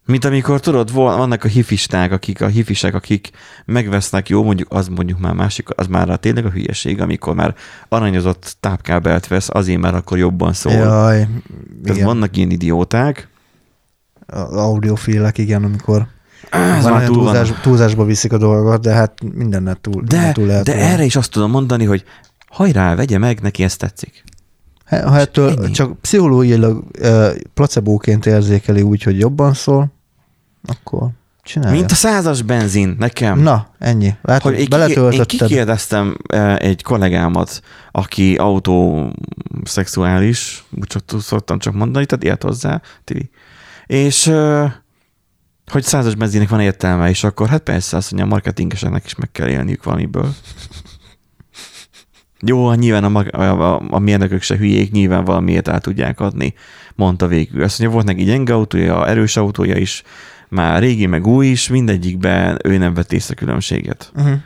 [0.07, 3.29] Mint amikor tudod, vannak a hifisták, akik a hifisek, akik
[3.65, 7.55] megvesznek, jó, mondjuk az mondjuk már másik, az már a tényleg a hülyeség, amikor már
[7.89, 10.71] aranyozott tápkábelt vesz, azért már akkor jobban szól.
[10.73, 11.27] Ja, Jaj,
[11.83, 13.27] Tehát vannak ilyen idióták.
[14.27, 16.07] A- audiofilek, igen, amikor
[16.49, 17.33] Ez van túl van.
[17.33, 20.65] túlzás, túlzásba viszik a dolgot, de hát mindennel túl, De, túl lehet.
[20.65, 20.87] de tolni.
[20.87, 22.03] erre is azt tudom mondani, hogy
[22.49, 24.23] hajrá, vegye meg, neki ez tetszik.
[24.85, 25.71] Ha ha ettől ennyi.
[25.71, 26.83] csak pszichológiailag
[27.53, 29.95] placebóként érzékeli úgy, hogy jobban szól,
[30.65, 31.09] akkor
[31.43, 31.77] csinálja.
[31.77, 33.39] Mint a százas benzin nekem.
[33.39, 34.15] Na, ennyi.
[34.21, 35.25] Látod, hogy én, ki, én beletöltötted.
[35.25, 43.29] kikérdeztem eh, egy kollégámat, aki autoszexuális, úgy csak szoktam csak mondani, tehát ilyet hozzá, Tibi.
[43.85, 44.71] És eh,
[45.71, 49.31] hogy százas benzinek van értelme, és akkor hát persze azt mondja, a marketingeseknek is meg
[49.31, 50.33] kell élniük valamiből.
[52.39, 56.53] Jó, nyilván a, mag- a, a, a mérnökök se hülyék, nyilván valamiért el tudják adni,
[56.95, 57.63] mondta végül.
[57.63, 60.03] Azt mondja, volt neki gyenge autója, erős autója is,
[60.49, 64.11] már régi, meg új is, mindegyikben ő nem vett észre különbséget.
[64.15, 64.37] Uh-huh.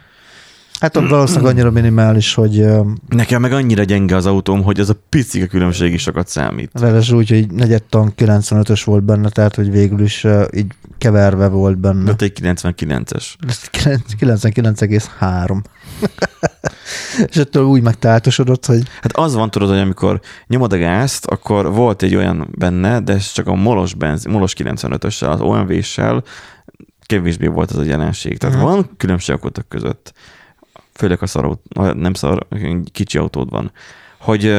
[0.82, 2.66] Hát ott valószínűleg annyira minimális, hogy
[3.08, 6.72] Nekem meg annyira gyenge az autóm, hogy az a picike különbség is sokat számít.
[6.74, 11.78] ráadásul úgy, hogy negyed tank 95-ös volt benne, tehát hogy végül is így keverve volt
[11.78, 12.12] benne.
[12.12, 13.26] Ott egy 99-es.
[13.48, 13.62] Ez
[14.20, 15.62] 99,3.
[17.26, 21.72] És ettől úgy megtáltosodott, hogy Hát az van, tudod, hogy amikor nyomod a gázt, akkor
[21.74, 26.24] volt egy olyan benne, de ez csak a molos, benz, molos 95-össel, az OMV-sel
[27.06, 28.38] kevésbé volt az a jelenség.
[28.38, 28.66] Tehát Mhm.
[28.66, 30.14] van különbség a között.
[31.02, 31.58] Főleg a szar,
[31.94, 32.48] nem szar,
[32.92, 33.72] kicsi autód van.
[34.20, 34.56] Hogy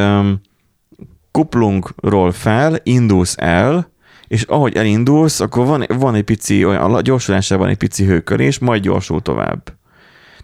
[1.30, 3.90] kuplungról fel, indulsz el,
[4.26, 8.82] és ahogy elindulsz, akkor van, van egy pici, olyan, a gyorsulásában egy pici hőkörés, majd
[8.82, 9.62] gyorsul tovább.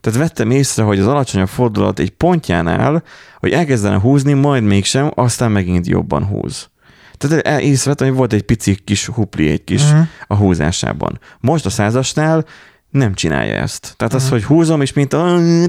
[0.01, 3.03] Tehát vettem észre, hogy az alacsonyabb fordulat egy pontjánál,
[3.39, 6.71] hogy elkezdene húzni, majd mégsem, aztán megint jobban húz.
[7.17, 10.01] Tehát észrevettem, hogy volt egy pici kis hupli, egy kis Mhm.
[10.27, 11.19] a húzásában.
[11.41, 12.45] Most a százasnál
[12.91, 13.95] nem csinálja ezt.
[13.97, 15.19] Tehát az, hogy húzom, és mint a,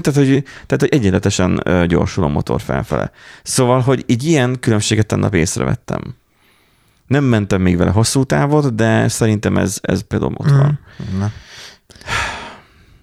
[0.00, 3.10] tehát, hogy, tehát, hogy egyenletesen gyorsul a motor felfele.
[3.42, 6.14] Szóval, hogy így ilyen különbséget tennap észrevettem.
[7.06, 10.80] Nem mentem még vele hosszú távot, de szerintem ez, ez például ott van.
[11.18, 11.32] Na.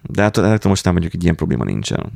[0.02, 2.12] De hát elektromosnál mondjuk egy ilyen probléma nincsen.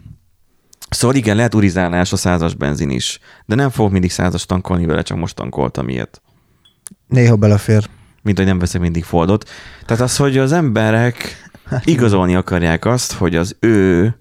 [0.89, 5.01] Szóval igen, lehet urizálás a százas benzin is, de nem fogok mindig százas tankolni vele,
[5.01, 6.21] csak most tankoltam ilyet.
[7.07, 7.89] néha belefér.
[8.23, 9.49] Mint hogy nem veszek mindig Fordot.
[9.85, 11.49] Tehát az, hogy az emberek
[11.83, 14.15] igazolni akarják azt, hogy az ő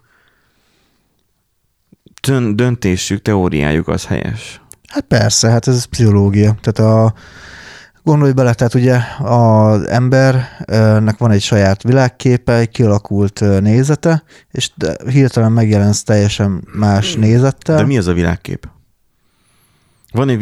[2.55, 4.61] döntésük, teóriájuk az helyes.
[4.89, 6.57] Hát persze, hát ez pszichológia.
[6.61, 7.15] Tehát a,
[8.03, 14.71] gondolj bele, tehát ugye az embernek van egy saját világképe, egy kialakult nézete, és
[15.11, 17.77] hirtelen megjelensz teljesen más nézettel.
[17.77, 18.69] De mi az a világkép?
[20.13, 20.39] Van egy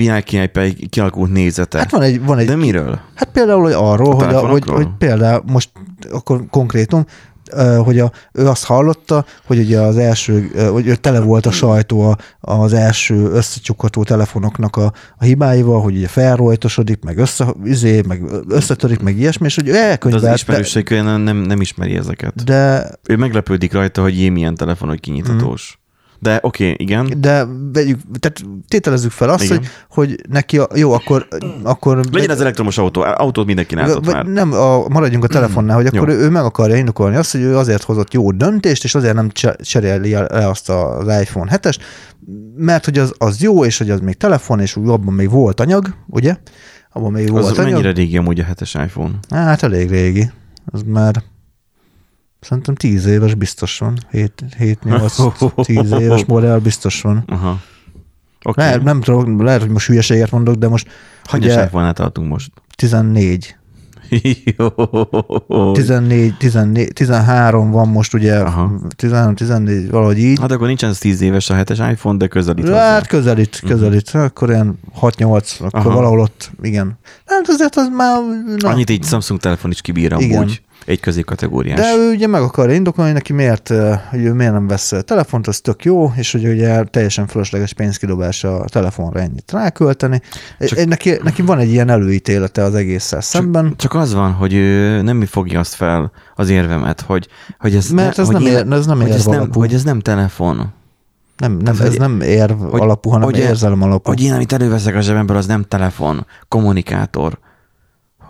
[0.58, 1.78] egy kialakult nézete.
[1.78, 3.00] Hát van egy, van egy De miről?
[3.14, 5.70] Hát például hogy arról, A hogy, a, hogy, hogy például most
[6.10, 7.04] akkor konkrétum,
[7.84, 12.00] hogy a, ő azt hallotta, hogy ugye az első, hogy ő tele volt a sajtó
[12.00, 18.22] a- az első összecsukható telefonoknak a, a hibáival, hogy ugye felrojtosodik, meg, össze, izé, meg
[18.48, 22.44] összetörik, meg ilyesmi, és hogy ő De az ismerőség nem, nem, nem ismeri ezeket.
[22.44, 25.77] de, Ő meglepődik rajta, hogy jé, milyen telefon, hogy kinyithatós.
[26.20, 27.20] De oké, okay, igen.
[27.20, 29.56] de vegyük, tehát tételezzük fel azt, Igen.
[29.56, 31.28] hogy, hogy neki, a, jó, akkor,
[31.62, 33.00] akkor Legyen az elektromos autó.
[33.02, 34.24] Autót mindenki látott Vagy már.
[34.24, 37.56] Nem, a, maradjunk a telefonnál, hogy akkor ő, ő meg akarja indokolni azt, hogy ő
[37.56, 41.76] azért hozott jó döntést, és azért nem cse- cseréli le azt az iPhone 7-es,
[42.56, 45.60] mert hogy az, az jó, és hogy az még telefon, és úgy abban még volt
[45.60, 46.36] anyag, ugye?
[46.92, 47.72] Abban még Az volt anyag.
[47.72, 49.12] mennyire régi amúgy a hetes iPhone?
[49.30, 50.30] Hát elég régi.
[50.66, 51.22] Az már
[52.40, 53.98] szerintem 10 éves biztos van.
[54.12, 57.24] 7-8-10 éves modell biztos van.
[57.26, 57.60] Aha.
[58.44, 58.64] Okay.
[58.64, 60.88] Lehet, nem tudom, lehet, hogy most hülyeséget mondok, de most
[61.32, 62.50] ugye- iPhone-nál tartunk most?
[62.76, 63.56] 14.
[64.56, 65.72] Jó.
[65.72, 68.72] 14, 14, 13 van most ugye, Aha.
[68.96, 70.38] 13, 14, valahogy így.
[70.40, 72.92] Hát akkor nincsen az 10 éves a hetes iPhone, de közelít hozzá.
[72.92, 74.08] Hát közelít, közelít.
[74.10, 75.90] Akkor ilyen 6-8, akkor Aha.
[75.90, 76.98] valahol ott, igen.
[77.26, 78.18] Hát azért az már...
[78.56, 78.68] Na.
[78.68, 80.36] Annyit egy Samsung telefon is kibír Igen.
[80.38, 80.62] amúgy.
[80.88, 81.78] Egy középkategóriás.
[81.80, 83.68] De ő ugye meg akarja indokolni, neki miért,
[84.10, 88.44] hogy ő miért nem vesz telefont, az tök jó, és hogy ugye teljesen fölösleges pénzkidobás
[88.44, 90.20] a telefonra ennyit rákölteni.
[90.60, 90.84] Csak-.
[90.86, 95.24] Neki, neki van egy ilyen előítélete az egésszel szemben, Csak az van, hogy ő nem
[95.26, 99.00] fogja azt fel az érvemet, hogy, hogy ez, Mert ez hogy nem ér- ez nem
[99.00, 100.72] hogy ez nem, hogy ez nem telefon.
[101.36, 104.10] nem, nem, ez hogy- nem érv hogy- alapú, hanem hogy- érzelem alapú.
[104.10, 107.38] Hogy én, amit előveszek a zsebemből, az nem telefon, kommunikátor.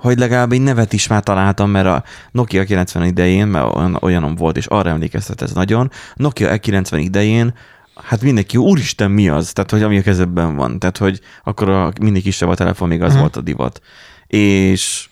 [0.01, 4.35] Hogy legalább egy nevet is már találtam, mert a Nokia 90 idején, mert olyan, olyanom
[4.35, 7.55] volt, és arra emlékeztet ez nagyon, Nokia E90 idején,
[7.95, 9.53] hát mindenki, úristen, mi az?
[9.53, 10.79] Tehát, hogy ami a kezedben van.
[10.79, 13.21] Tehát, hogy akkor a, mindig kisebb a telefon, még az Mhm.
[13.21, 13.81] volt a divat.
[14.27, 15.09] És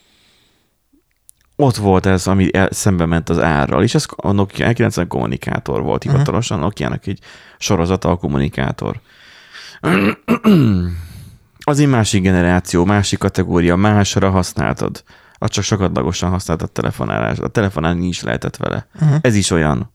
[1.56, 5.82] ott volt ez, ami el, szembe ment az árral, és ez a Nokia E90 kommunikátor
[5.82, 6.12] volt Mhm.
[6.12, 7.18] hivatalosan, Nokia-nak egy
[7.58, 9.00] sorozata a kommunikátor.
[11.68, 15.02] Az egy másik generáció, másik kategória, másra használtad.
[15.38, 17.38] Az csak sokadlagosan használtad telefonálás.
[17.38, 18.86] A telefonálni nincs lehetett vele.
[19.00, 19.16] Uh-huh.
[19.20, 19.90] Ez is olyan.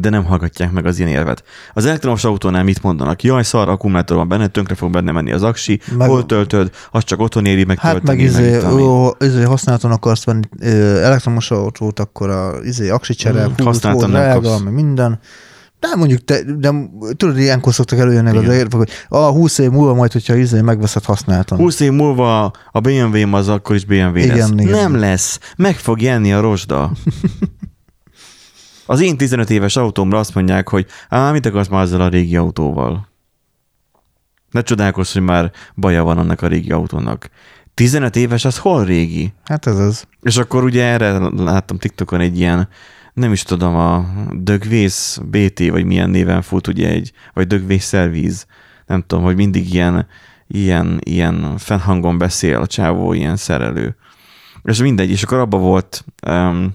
[0.00, 1.44] De nem hallgatják meg az ilyen érvet.
[1.72, 3.22] Az elektromos autónál mit mondanak?
[3.22, 5.96] Jaj, szar akkumulátor van benne, tönkre fog benne menni az aksi, meg...
[5.98, 9.90] Meg- hol töltöd, az csak otthon éri meg Hát tölteni, meg izé, ó, izé használaton
[9.90, 10.42] akarsz venni
[11.02, 15.18] elektromos autót, akkor a izé, aksi csere, Mm, hú, használtan hú, drága, meg minden.
[15.90, 16.70] De mondjuk, te, de
[17.16, 21.04] tudod, ilyenkor szoktak előjönni az érvek, hogy a 20 év múlva majd, hogyha izé megveszed
[21.04, 21.58] használtan.
[21.58, 24.50] 20 év múlva a BMW-m az akkor is BMW Igen, lesz.
[24.50, 24.66] igen.
[24.66, 25.38] Nem lesz.
[25.56, 26.90] Meg fog jenni a rozsda.
[28.86, 32.36] Az én 15 éves autómra azt mondják, hogy á, mit akarsz már ezzel a régi
[32.36, 33.08] autóval?
[34.50, 37.30] Ne csodálkozz, hogy már baja van annak a régi autónak.
[37.74, 39.32] 15 éves, az hol régi?
[39.44, 40.04] Hát ez az.
[40.22, 42.68] És akkor ugye erre láttam TikTokon egy ilyen
[43.14, 48.46] nem is tudom, a Dögvész BT, vagy milyen néven fut ugye egy, vagy Dögvész Szervíz,
[48.86, 50.06] nem tudom, hogy mindig ilyen,
[50.46, 53.96] ilyen, ilyen fennhangon beszél a csávó, ilyen szerelő.
[54.62, 56.74] És mindegy, és akkor abban volt um,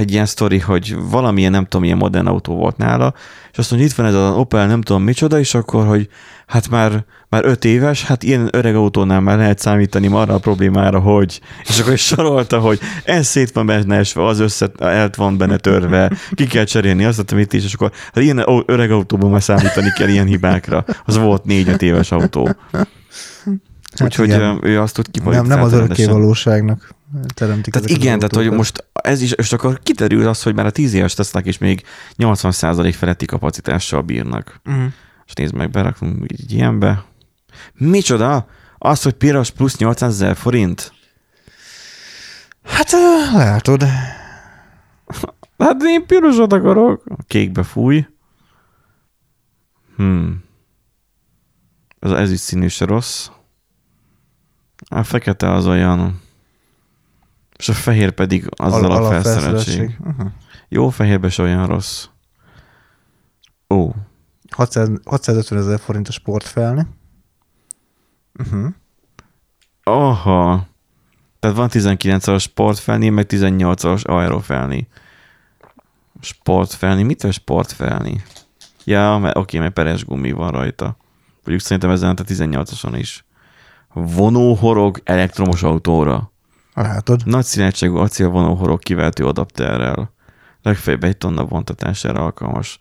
[0.00, 3.14] egy ilyen sztori, hogy valamilyen, nem tudom, milyen modern autó volt nála,
[3.52, 6.08] és azt mondja, itt van ez az Opel, nem tudom micsoda, és akkor, hogy
[6.46, 10.98] hát már, már öt éves, hát ilyen öreg autónál már lehet számítani arra a problémára,
[10.98, 15.38] hogy, és akkor is sorolta, hogy ez szét van benne esve, az össze el van
[15.38, 19.42] benne törve, ki kell cserélni azt, amit is, és akkor hát ilyen öreg autóban már
[19.42, 20.84] számítani kell ilyen hibákra.
[21.04, 22.48] Az volt négy-öt éves autó.
[22.72, 22.88] Hát
[24.02, 26.98] Úgyhogy ő azt tud Nem, nem az örökké valóságnak
[27.34, 27.72] teremtik.
[27.72, 30.92] Tehát igen, tehát hogy most ez is, és akkor kiterül az, hogy már a 10
[30.92, 31.82] éves tesznek is még
[32.16, 34.60] 80% feletti kapacitással bírnak.
[34.64, 34.92] Uh-huh.
[35.26, 37.04] És nézd meg, berakunk így ilyenbe.
[37.74, 38.46] Micsoda?
[38.78, 40.92] Az, hogy piros plusz 800 ezer forint?
[42.62, 42.90] Hát
[43.32, 43.84] látod.
[45.58, 47.02] Hát én pirosat akarok.
[47.06, 48.06] A kékbe fúj.
[49.96, 50.44] Hmm.
[51.98, 53.28] Ez, ez is színű se rossz.
[54.88, 56.20] A fekete az olyan
[57.60, 59.96] és a fehér pedig azzal Al- a felszereltség.
[60.04, 60.30] Uh-huh.
[60.68, 62.06] Jó, fehérbe se olyan rossz.
[63.74, 63.90] Ó.
[64.50, 66.86] 600, 650 ezer forint a sportfelni.
[68.38, 68.66] Uh-huh.
[69.82, 70.66] Aha.
[71.38, 74.88] Tehát van 19-as sportfelni, meg 18-as aerofelni.
[76.20, 77.02] Sportfelni?
[77.02, 78.22] Mit a sportfelni?
[78.84, 80.96] Ja, mert oké, mert peres gumi van rajta.
[81.34, 83.24] Mondjuk szerintem ezen a 18-ason is.
[83.92, 86.32] Vonóhorog elektromos autóra.
[86.74, 87.26] Látod?
[87.26, 90.12] Nagy színegységű acélvonóhorog kiváltó adapterrel.
[90.62, 92.78] Legfeljebb egy tonna vontatására alkalmas.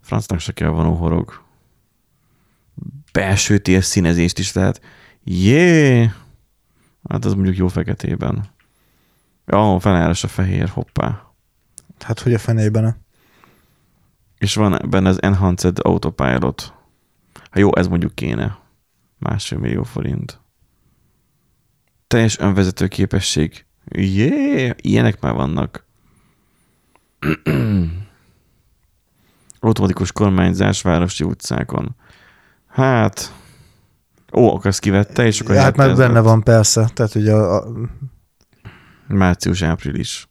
[0.00, 1.44] Francnak se kell vonóhorog.
[3.12, 4.80] Belső tér színezést is lehet.
[5.24, 6.10] Jé!
[7.08, 8.44] Hát az mondjuk jó feketében.
[9.46, 11.32] Ja, felállás a fehér, hoppá.
[11.98, 13.04] Hát, hogy a fenében?
[14.38, 16.74] És van benne az Enhanced Autopilot.
[17.50, 18.58] Ha jó, ez mondjuk kéne.
[19.18, 20.40] Másfél millió forint
[22.06, 23.64] teljes önvezető képesség.
[23.88, 25.84] Jé, yeah, ilyenek már vannak.
[29.60, 31.96] Automatikus kormányzás városi utcákon.
[32.66, 33.32] Hát,
[34.32, 35.54] ó, akkor ezt kivette, és akkor...
[35.54, 37.56] Ja, hát mert benne van persze, tehát ugye a...
[37.56, 37.66] a...
[39.08, 40.28] Március-április.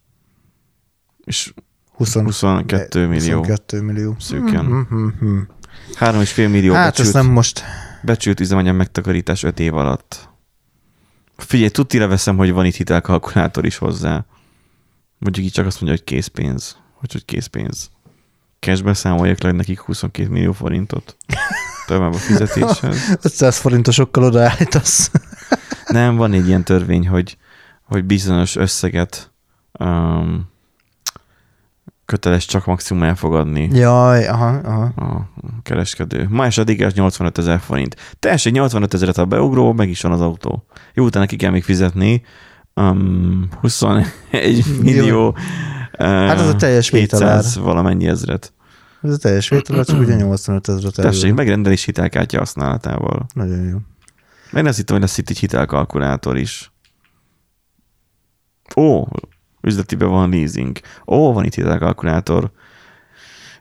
[1.23, 1.53] És
[1.91, 3.38] 20, 22 millió.
[3.38, 4.15] 22 millió.
[4.19, 4.65] Szűken.
[4.65, 5.39] Mm-hmm.
[5.93, 7.63] 3,5 millió hát becsült, ezt nem most.
[8.03, 10.29] Becsült üzemanyag megtakarítás 5 év alatt.
[11.38, 14.26] Figyelj, tudtira veszem, hogy van itt hitelkalkulátor is hozzá.
[15.17, 16.78] Mondjuk így csak azt mondja, hogy készpénz.
[16.93, 17.89] Hogy, hogy készpénz.
[18.60, 21.17] Cashbe számoljak le nekik 22 millió forintot.
[21.86, 22.98] Tovább a fizetéshez.
[23.21, 25.12] 500 forintosokkal odaállítasz.
[25.88, 27.38] Nem, van egy ilyen törvény, hogy,
[27.84, 29.32] hogy bizonyos összeget
[29.80, 30.54] um,
[32.05, 33.69] köteles csak maximum elfogadni.
[33.73, 34.83] Jaj, aha, aha.
[34.95, 35.29] A
[35.63, 36.27] kereskedő.
[36.29, 37.95] Ma és addig 85 ezer forint.
[38.19, 40.65] Tessék, 85 ezeret a beugró, meg is van az autó.
[40.93, 42.21] Jó, utána ki kell még fizetni.
[42.73, 44.05] Um, 21
[44.81, 45.35] millió.
[45.97, 47.43] Hát az a teljes vételár.
[47.59, 48.53] valamennyi ezret.
[49.01, 50.95] Ez a teljes vételár, csak ugye 85 ezeret.
[50.95, 53.25] Tessék, megrendelés hitelkártya használatával.
[53.33, 53.77] Nagyon jó.
[54.51, 56.71] Meg azt hittem, hogy lesz itt egy hitelkalkulátor is.
[58.75, 59.05] Ó,
[59.65, 60.80] üzletibe van leasing.
[61.08, 62.51] Ó, van itt hitelkalkulátor.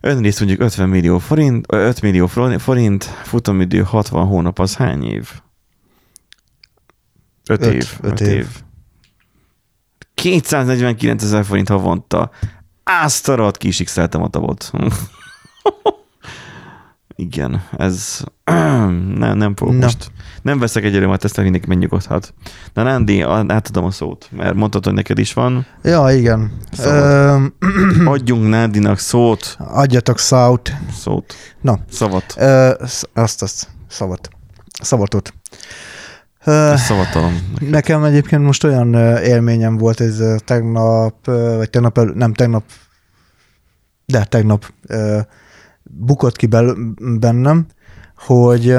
[0.01, 5.29] Önrészt mondjuk 50 millió forint, 5 millió forint, futamidő 60 hónap, az hány év?
[7.49, 7.97] 5 év.
[8.01, 8.27] 5 év.
[8.27, 8.47] év.
[10.13, 12.31] 249 ezer forint havonta.
[12.83, 14.71] Áztarat ki is a tabot.
[17.15, 18.19] Igen, ez
[19.19, 19.79] nem, nem fogok no.
[19.79, 20.11] most.
[20.41, 22.33] Nem veszek egyelőre, mert ezt mindenki megnyugodhat.
[22.73, 25.65] Na Nándi, átadom a szót, mert mondtad, hogy neked is van.
[25.83, 26.51] Ja, igen.
[26.79, 27.45] Ö...
[28.05, 29.55] Adjunk Nándinak szót.
[29.59, 30.71] Adjatok szót.
[30.91, 31.33] Szót.
[31.61, 31.79] Na.
[31.89, 32.33] Szavat.
[32.37, 32.73] Ö,
[33.13, 33.67] azt, azt.
[33.87, 34.29] Szavat.
[34.81, 35.33] Szavatot.
[36.75, 37.53] Szavatalom.
[37.59, 42.63] Nekem egyébként most olyan élményem volt, ez tegnap, vagy tegnap, nem tegnap,
[44.05, 44.73] de tegnap
[45.91, 46.47] bukott ki
[47.19, 47.65] bennem,
[48.15, 48.69] hogy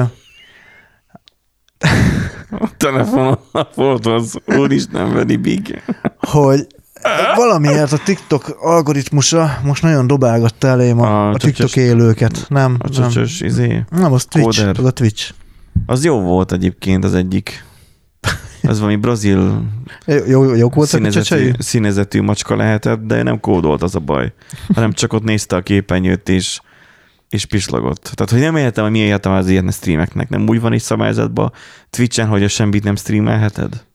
[2.51, 3.37] a telefonon
[3.75, 5.81] volt az úristen veri big.
[6.19, 6.67] hogy
[7.35, 12.45] valamiért a TikTok algoritmusa most nagyon dobálgatta elém a, a, a TikTok élőket.
[12.49, 13.25] Nem, a nem.
[13.39, 13.83] izé.
[13.89, 15.31] Nem, az Twitch, az a Twitch.
[15.85, 17.65] Az jó volt egyébként az egyik.
[18.61, 19.61] Ez valami brazil
[20.05, 24.33] jó, jó volt színezetű, színezetű macska lehetett, de nem kódolt az a baj,
[24.73, 26.59] hanem csak ott nézte a képernyőt, és
[27.29, 28.11] és pislogott.
[28.15, 30.29] Tehát, hogy nem értem, hogy mi értem az ilyen streameknek.
[30.29, 31.51] Nem úgy van is szabályzatban
[31.89, 33.85] Twitch-en, hogy a semmit nem streamelheted?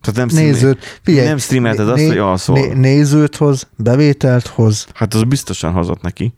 [0.00, 2.58] Tehát nem, nézőt, figyelj, nem streamelted azt, né- hogy alszol.
[2.58, 6.34] né- nézőt hoz, bevételt hoz, Hát az biztosan hozott neki.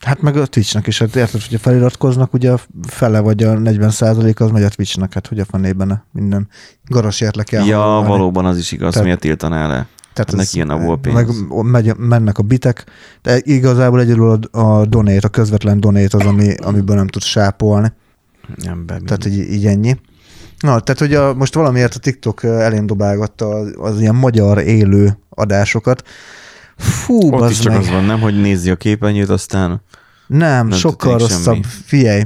[0.00, 3.90] hát meg a Twitchnek is, hát érted, hogyha feliratkoznak, ugye a fele vagy a 40
[3.90, 6.48] százalék az megy a Twitchnek, hát hogy a fenében minden
[6.84, 9.86] garasért kell Ja, valóban az is igaz, Tehát- miért tiltaná le.
[10.12, 11.14] Tehát neki jön abból pénz.
[11.14, 11.28] Meg
[11.62, 12.84] megy, mennek a bitek,
[13.22, 17.92] de igazából egyedül a, a donate, a közvetlen donate az, ami, amiből nem tudsz sápolni.
[18.56, 19.98] Nem be, Tehát, hogy így ennyi.
[20.60, 25.18] Na, tehát, hogy a, most valamiért a TikTok elém dobálgatta az, az ilyen magyar élő
[25.28, 26.02] adásokat.
[26.76, 27.80] Fú, Ott is csak meg.
[27.80, 29.82] az van, nem, hogy nézi a képernyőt, aztán
[30.26, 31.42] Nem, Nem sokkal rosszabb.
[31.54, 31.60] semmi.
[31.84, 32.22] Figyelj,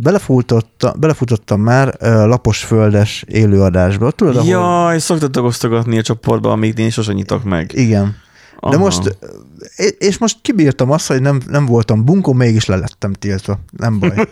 [0.00, 4.10] belefutottam, belefutottam már laposföldes élőadásba.
[4.10, 4.48] Tudod, ahol...
[4.48, 7.70] Jaj, szoktatok osztogatni a csoportba, amit én sosem nyitok meg.
[7.74, 8.16] Igen.
[8.60, 8.78] De Aha.
[8.78, 9.18] most,
[9.98, 13.58] és most kibírtam azt, hogy nem, nem voltam bunkó, mégis le lettem tiltva.
[13.76, 14.14] Nem baj.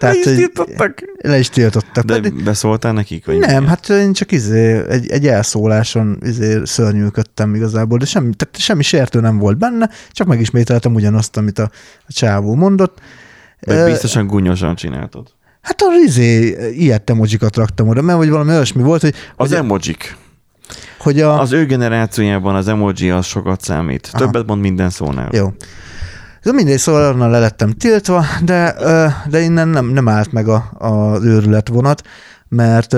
[0.00, 1.02] Le is tiltottak.
[1.18, 2.04] Le is tiltottak.
[2.04, 3.26] De Pedig- beszóltál nekik?
[3.26, 3.68] Vagy nem, mi?
[3.68, 9.20] hát én csak izé, egy, egy elszóláson izé szörnyűködtem igazából, de semmi, tehát semmi sértő
[9.20, 11.70] nem volt benne, csak megismételtem ugyanazt, amit a,
[12.06, 12.98] a csávó mondott.
[13.60, 15.26] De Ö, biztosan gúnyosan csináltad.
[15.60, 19.56] Hát a izé, ilyet emojikat raktam oda, mert vagy valami olyasmi volt, hogy, Az hogy,
[19.56, 20.16] emojik.
[20.98, 21.40] hogy a...
[21.40, 24.08] Az ő generációjában az emoji az sokat számít.
[24.12, 24.24] Aha.
[24.24, 25.28] Többet mond minden szónál.
[25.32, 25.52] Jó.
[26.42, 28.74] Ez mindegy, szóval onnan le lettem tiltva, de,
[29.28, 32.02] de innen nem, nem állt meg a, az őrület vonat,
[32.48, 32.96] mert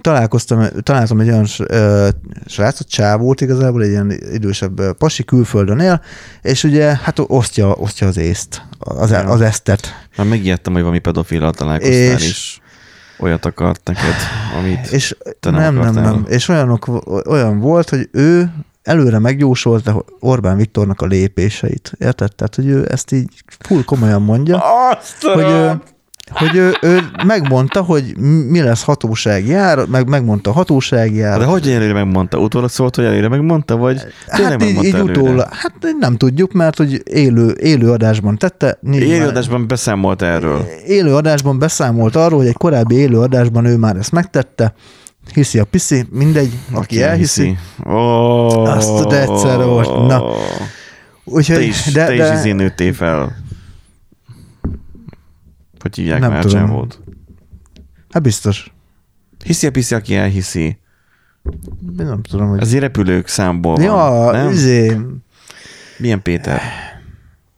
[0.00, 2.08] találkoztam, találtam egy olyan ö,
[2.46, 6.00] srácot, csávót igazából, egy ilyen idősebb pasi külföldön él,
[6.42, 10.06] és ugye hát osztja, osztja az észt, az, az esztet.
[10.16, 12.58] Már megijedtem, hogy valami pedofillal találkoztál, És- és
[13.18, 14.14] olyat akart neked,
[14.58, 14.86] amit...
[14.86, 16.04] És Te nem nem, nem, akartál.
[16.12, 16.24] nem.
[16.28, 16.88] És olyanok,
[17.28, 18.52] olyan volt, hogy ő
[18.82, 21.92] előre megjósolta Orbán Viktornak a lépéseit.
[21.98, 22.34] Érted?
[22.34, 23.28] Tehát, hogy ő ezt így
[23.60, 24.58] full komolyan mondja.
[24.90, 25.70] Azt hogy,
[26.34, 28.16] hogy ő, ő megmondta, hogy
[28.48, 31.38] mi lesz hatósági jár, meg megmondta a hatósági jár.
[31.38, 32.38] De hogy előre megmondta?
[32.38, 37.02] Utólag szólt, hogy előre megmondta, vagy hát így, így utólag, hát nem tudjuk, mert hogy
[37.04, 38.78] élő, élő adásban tette.
[38.92, 40.66] Élő adásban beszámolt erről.
[40.86, 44.74] élő adásban beszámolt arról, hogy egy korábbi élő adásban ő már ezt megtette,
[45.32, 47.56] hiszi a piszi, mindegy, aki elhiszi.
[47.82, 50.06] Oh, Azt tudod, egyszerre volt.
[50.06, 50.22] Na.
[51.24, 53.36] Úgyhogy, Te is, de, te de, is nőttél fel.
[55.84, 57.00] Hogy hívják Nem már volt.
[58.10, 58.72] Hát biztos.
[59.44, 60.78] Hiszi a piszi, aki elhiszi.
[61.96, 62.60] Nem tudom, hogy...
[62.60, 64.50] Azért repülők számból ja, van, nem?
[64.50, 64.98] izé,
[65.98, 66.60] Milyen Péter?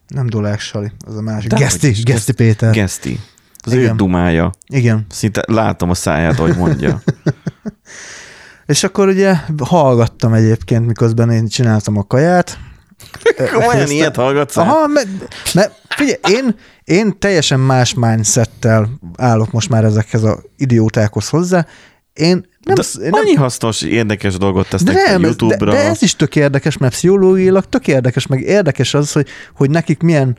[0.06, 1.50] nem Dolák Sali, az a másik.
[1.50, 2.72] Dehogy Geszti, Geszti Péter.
[2.72, 3.20] Geszti.
[3.58, 3.96] Az ő Igen.
[3.96, 4.50] dumája.
[4.66, 5.06] Igen.
[5.08, 7.02] Szinte látom a száját, hogy mondja.
[8.66, 12.58] És akkor ugye hallgattam egyébként, miközben én csináltam a kaját.
[13.52, 14.56] Komolyan ilyet hallgatsz?
[14.56, 15.08] Aha, mert,
[15.54, 16.54] mert figyelj, én,
[16.84, 21.66] én teljesen más mindsettel állok most már ezekhez a idiótákhoz hozzá.
[22.12, 25.72] Én nem, de nem annyi hasznos, érdekes dolgot de tesznek nem, fel ez- de, YouTube-ra.
[25.72, 30.00] de ez is tök érdekes, mert pszichológiailag tök érdekes, meg érdekes az, hogy, hogy nekik
[30.02, 30.38] milyen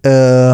[0.00, 0.52] ö,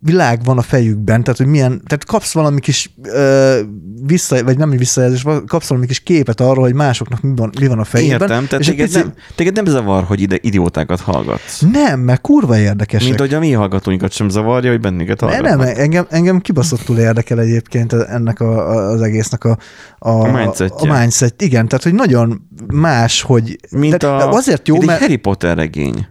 [0.00, 3.60] világ van a fejükben, tehát hogy milyen, tehát kapsz valami kis ö,
[4.06, 7.78] vissza, vagy nem visszajelzés, kapsz valami kis képet arról, hogy másoknak mi van, mi van
[7.78, 8.20] a fejében.
[8.20, 11.60] Értem, tehát és téged, pici- nem, téged nem zavar, hogy ide idiótákat hallgatsz.
[11.72, 13.08] nem, mert kurva érdekesek.
[13.08, 15.58] Mint hogy a mi hallgatóinkat sem zavarja, hogy bennünket hallgatnak.
[15.58, 19.58] nem, engem, engem kibaszottul érdekel egyébként ennek a, a, az egésznek a,
[19.98, 20.90] a, A mindsetje.
[20.90, 21.42] a mindset.
[21.42, 26.06] Igen, tehát hogy nagyon más, hogy Mint a, azért jó, mint mert Harry Potter regény.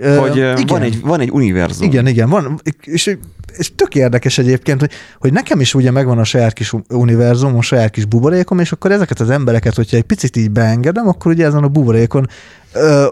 [0.00, 1.86] Hogy igen, van egy, van egy univerzum.
[1.86, 3.16] igen, igen, van, és,
[3.56, 7.62] és tök érdekes egyébként, hogy, hogy nekem is ugye megvan a saját kis univerzum, a
[7.62, 11.46] saját kis buborékom, és akkor ezeket az embereket, hogyha egy picit így beengedem, akkor ugye
[11.46, 12.26] ezen a buborékon
[12.72, 13.06] ö,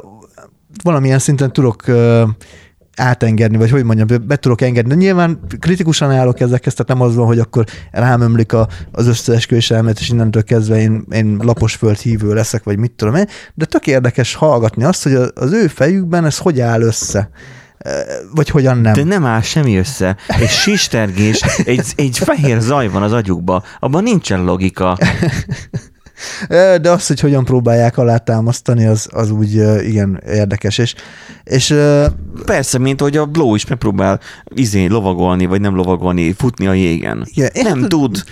[0.83, 2.22] valamilyen szinten tudok ö,
[2.96, 4.88] átengedni, vagy hogy mondjam, be- tudok engedni.
[4.90, 9.06] De nyilván kritikusan állok ezekhez, tehát nem az van, hogy akkor rám ömlik a, az
[9.06, 13.26] összeesküvés elmélet, és innentől kezdve én, én lapos föld hívő leszek, vagy mit tudom én,
[13.54, 17.30] de tök érdekes hallgatni azt, hogy az ő fejükben ez hogy áll össze,
[17.78, 17.90] Ö,
[18.35, 18.92] vagy hogyan nem.
[18.92, 20.16] De nem áll semmi össze.
[20.28, 23.62] Egy sistergés, egy, egy fehér zaj van az agyukba.
[23.78, 24.98] Abban nincsen logika.
[26.48, 29.52] De az, hogy hogyan próbálják alátámasztani, az, az úgy
[29.85, 30.79] igen érdekes.
[30.79, 30.94] És,
[31.44, 31.74] és
[32.44, 34.20] Persze, mint hogy a Blow is megpróbál
[34.55, 37.27] izé lovagolni, vagy nem lovagolni, futni a jégen.
[37.35, 38.23] igen, Nem hát tud.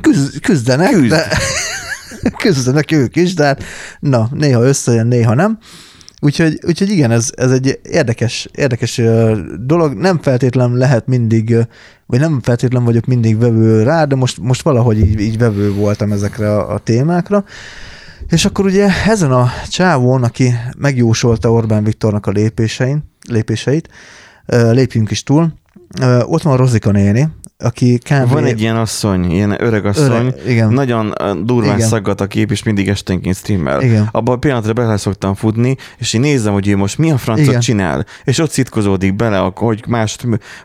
[0.00, 1.08] küzd, küzdenek, Küzd.
[1.08, 1.26] de
[2.42, 3.62] küzdenek ők is, de hát,
[4.00, 5.58] na, néha összejön, néha nem.
[6.24, 9.00] Úgyhogy, úgyhogy igen, ez, ez egy érdekes, érdekes
[9.60, 9.94] dolog.
[9.94, 11.56] Nem feltétlen lehet mindig,
[12.06, 16.12] vagy nem feltétlen vagyok mindig vevő rá, de most, most valahogy így, így vevő voltam
[16.12, 17.44] ezekre a, a témákra.
[18.28, 23.88] És akkor ugye ezen a csávón, aki megjósolta Orbán Viktornak a lépésein, lépéseit,
[24.46, 25.52] lépjünk is túl,
[26.22, 27.28] ott van Rozika néni,
[27.62, 28.28] aki kb.
[28.32, 31.12] Van egy ilyen asszony, ilyen öreg asszony, öreg, igen, nagyon
[31.44, 31.88] durván Igen.
[31.88, 33.82] szaggat a kép, és mindig esténként streamel.
[33.82, 34.08] igen.
[34.12, 37.46] Abban a pillanatra bele szoktam futni, és én nézem, hogy ő most mi a francot
[37.46, 37.60] Igen.
[37.60, 40.16] csinál, és ott szitkozódik bele, hogy más,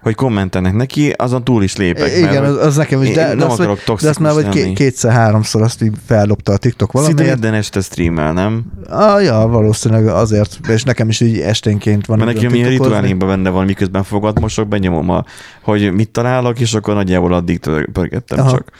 [0.01, 2.17] hogy kommentelnek neki, azon túl is lépek.
[2.17, 4.33] Igen, mert az, az nekem is, de, de, nem azt, akarok vagy- de azt már
[4.33, 7.33] vagy kétszer-háromszor azt így feldobta a TikTok Szinte valamiért.
[7.39, 8.65] minden este streamel, nem?
[8.89, 12.17] Ah, ja, valószínűleg azért, és nekem is így esténként van.
[12.17, 15.23] Mert nekem ilyen rituálémban benne van, miközben fogad mosok, benyomom, a,
[15.61, 17.59] hogy mit találok, és akkor nagyjából addig
[17.91, 18.51] pörgettem Aha.
[18.51, 18.71] csak.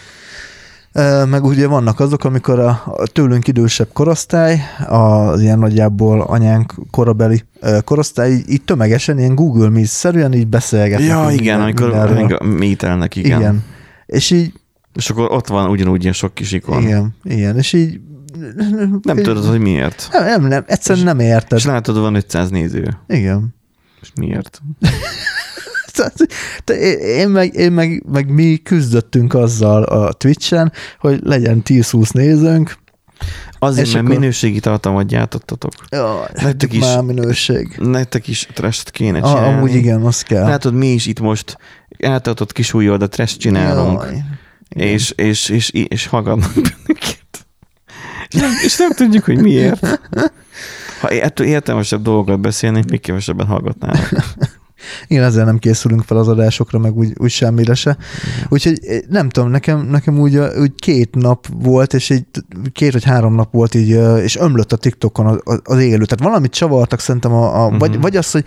[1.30, 7.44] Meg ugye vannak azok, amikor a, a tőlünk idősebb korosztály, az ilyen nagyjából anyánk korabeli
[7.84, 11.08] korosztály, így, tömegesen, ilyen Google Meet-szerűen így beszélgetnek.
[11.08, 13.40] Ja, így igen, minden- amikor mételnek, igen.
[13.40, 13.64] igen.
[14.06, 14.54] És így,
[14.94, 16.82] És akkor ott van ugyanúgy ilyen sok kis ikon.
[16.82, 18.00] igen, igen, és így
[19.02, 20.10] Nem tudod, hogy miért.
[20.12, 21.58] nem, nem, nem egyszerűen nem érted.
[21.58, 22.98] És látod, van 500 néző.
[23.08, 23.56] Igen.
[24.02, 24.62] És miért?
[26.64, 32.78] Te- én meg, én meg, meg mi küzdöttünk azzal a Twitch-en, hogy legyen 10-20 nézőnk.
[33.60, 35.72] Azért, És mert akkor- minőségi tartalmat gyártottatok.
[35.90, 37.76] Jaj, Nektek is- Már minőség.
[37.78, 39.54] Nektek is trest kéne A, csinálni.
[39.58, 40.44] amúgy igen, az kell.
[40.48, 41.58] Látod, mi is itt most
[42.00, 44.02] eltartott kis ujjal, de trash csinálunk.
[44.02, 44.24] Jaj.
[44.70, 44.88] Igen.
[44.88, 47.26] és, és, és, és hallgatnak bennünket.
[48.30, 49.86] És és nem tudjuk, hogy miért.
[51.02, 54.10] Ha ettől értelmesebb dolgokat beszélnénk, még kevesebben hallgatnának.
[55.08, 57.98] Igen, ezzel nem készülünk fel az adásokra, meg úgy, úgy semmire se.
[58.50, 62.26] Úgyhogy eh, nem tudom, nekem, nekem úgy, a- úgy két nap volt, és egy
[62.72, 66.06] két vagy három nap volt így, eh, és ömlött a TikTokon az, az- élő.
[66.06, 68.02] Tehát valamit csavartak szerintem, a, a, vagy, Mhm.
[68.02, 68.46] vagy az, hogy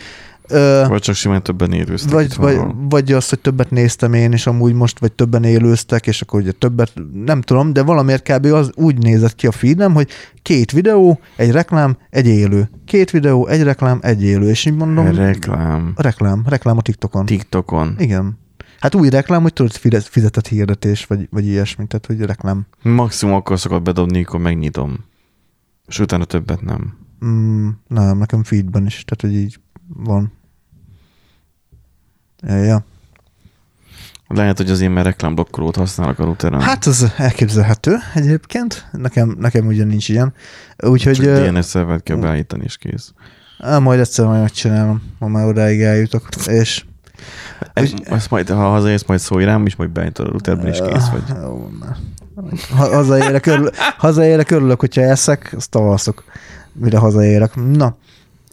[0.51, 2.13] ö, Vagy csak simán többen érőztek.
[2.13, 2.87] vagy, vagy, valahol.
[2.89, 6.53] vagy az, hogy többet néztem én, és amúgy most, vagy többen élőztek, és akkor ugye
[6.53, 6.93] többet,
[7.25, 8.45] nem tudom, de valamiért kb.
[8.45, 10.09] az úgy nézett ki a feedem, hogy
[10.43, 12.71] két videó, egy reklám, egy élő.
[12.85, 14.49] Két videó, egy reklám, egy élő.
[14.49, 15.93] És így mondom, Reklám.
[15.97, 17.27] reklám, reklám a TikTokon.
[17.27, 17.95] TikTokon.
[17.99, 18.39] Igen.
[18.81, 19.73] Hát új reklám, hogy tudod,
[20.03, 22.67] fizetett hirdetés, vagy, vagy ilyesmi, tehát hogy reklám.
[22.83, 24.99] Maximum akkor szokott bedobni, amikor megnyitom.
[25.87, 26.95] És utána többet nem.
[27.25, 29.61] Mm, nem, nekem feedben is, tehát hogy így
[30.05, 30.33] van.
[32.43, 32.85] Ja.
[34.29, 36.61] Lehet, hogy azért, mert reklámblokkolót használok a routeren.
[36.61, 38.89] Hát az elképzelhető egyébként.
[38.93, 40.33] Nekem, nekem ugye nincs ilyen.
[40.79, 43.13] Úgyhogy Csak ö, DNS szervert kell beállítani, és kész.
[43.59, 46.29] á, majd egyszer majd megcsinálom, ha már odáig eljutok.
[46.47, 46.85] És
[47.73, 51.09] Ez, ezt majd, ha hazaérsz, majd szólj rám, és majd beállítod a routerben, és kész
[51.09, 51.23] vagy.
[51.81, 51.97] Már.
[52.77, 56.25] Ha, hazaérek, örül, hazaérek, örülök, hogyha eszek, azt alszok,
[56.73, 57.55] mire hazaérek.
[57.55, 57.97] Na,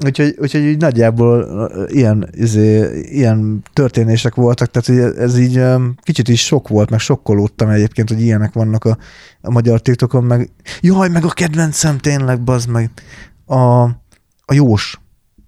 [0.06, 5.62] úgyhogy, úgyhogy így nagyjából ilyen, izé, ilyen történések voltak, tehát hogy ez így
[6.02, 8.98] kicsit is sok volt, meg sokkolódtam egyébként, hogy ilyenek vannak a,
[9.42, 10.50] a magyar TikTokon, meg
[10.82, 12.92] jaj, meg a kedvencem tényleg, bazd meg,
[13.46, 13.82] a,
[14.46, 15.00] a jós.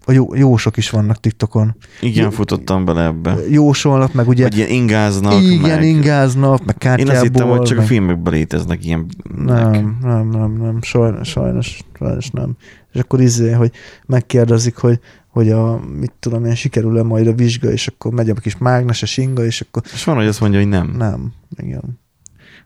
[0.09, 1.75] A jó, jósok is vannak TikTokon.
[2.01, 3.35] Igen, Jó- futottam bele ebbe.
[3.49, 5.83] Jósolnak, meg ugye Hogy ilyen ingáznak, igen, meg...
[5.83, 7.13] ingáznak, meg Én kártyából.
[7.13, 7.89] azt hittem, hogy csak a meg...
[7.89, 9.05] filmekben léteznek ilyen...
[9.35, 12.55] Nem, nem, nem, nem, sajnos, sajnos, sajnos nem.
[12.93, 13.71] És akkor izé, hogy
[14.05, 18.33] megkérdezik, hogy, hogy a, mit tudom én, sikerül-e majd a vizsga, és akkor megy a
[18.33, 20.93] kis mágneses inga, és akkor És van, hogy azt mondja, hogy nem.
[20.97, 21.99] nem, igen.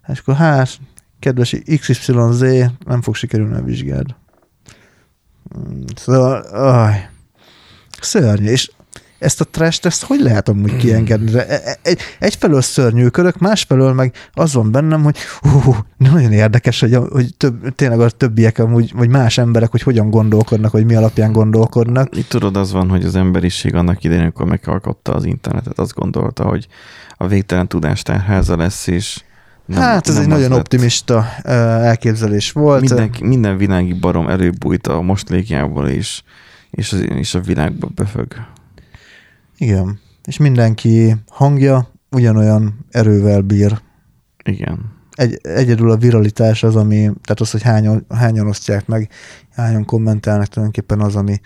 [0.07, 0.69] És akkor hát,
[1.19, 2.43] kedves XYZ,
[2.85, 4.15] nem fog sikerülni a vizsgád.
[5.57, 7.11] Mm, Szóval, aj,
[8.03, 8.71] szörnyű, és
[9.19, 11.33] ezt a trash ezt hogy lehet amúgy kiengedni?
[11.33, 16.95] E- e- Egy, egyfelől szörnyűkörök, másfelől meg az van bennem, hogy hú, nagyon érdekes, hogy,
[17.09, 21.31] hogy több, tényleg a többiek amúgy, vagy más emberek, hogy hogyan gondolkodnak, vagy mi alapján
[21.31, 22.17] gondolkodnak.
[22.17, 26.43] Itt tudod, az van, hogy az emberiség annak idején, amikor megalkotta az internetet, azt gondolta,
[26.43, 26.67] hogy
[27.17, 29.21] a végtelen tudástárháza lesz, és
[29.65, 30.59] Nem, hát ez nem egy nagyon lett.
[30.59, 32.81] optimista elképzelés volt.
[32.81, 36.21] Minden, minden világi barom előbújt a mostlékjából, és,
[36.75, 38.33] és, az, és a világba befög.
[39.57, 39.99] Igen.
[40.25, 43.81] És mindenki hangja ugyanolyan erővel bír.
[44.43, 44.91] Igen.
[45.11, 49.09] Egy, egyedül a viralitás az, ami, tehát az, hogy hányan, hányan osztják meg,
[49.51, 51.39] hányan kommentelnek tulajdonképpen az, ami,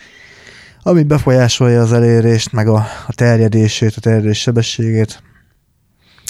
[0.84, 2.75] ami befolyásolja az elérést, meg a,
[3.07, 5.23] a terjedését, a terjedés sebességét.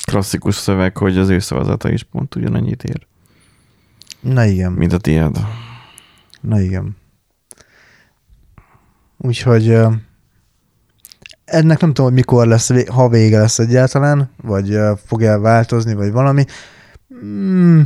[0.05, 3.07] Klasszikus szöveg, hogy az ő szavazata is pont ugyanannyit ér,
[4.21, 5.37] Na igen, mint a tiéd.
[6.41, 6.95] na igen.
[9.17, 9.77] Úgyhogy
[11.45, 16.11] ennek nem tudom, hogy mikor lesz, ha vége lesz egyáltalán, vagy fog el változni, vagy
[16.11, 16.45] valami.
[17.25, 17.81] Mm,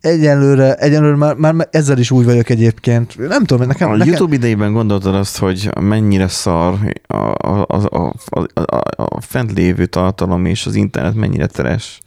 [0.00, 3.28] egyelőre, egyelőre már, már ezzel is úgy vagyok egyébként.
[3.28, 3.88] Nem tudom, nekem...
[3.88, 9.20] a nekem YouTube idejében gondoltad azt, hogy mennyire szar a, a, a, a, a, a,
[9.20, 12.00] fent lévő tartalom és az internet mennyire teres.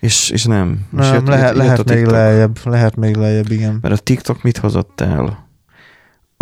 [0.00, 0.86] És, és nem.
[0.98, 3.78] és nem, jött- lehet, jött lehet még lejjebb, lehet még lejjebb, igen.
[3.80, 5.43] Mert a TikTok mit hozott el?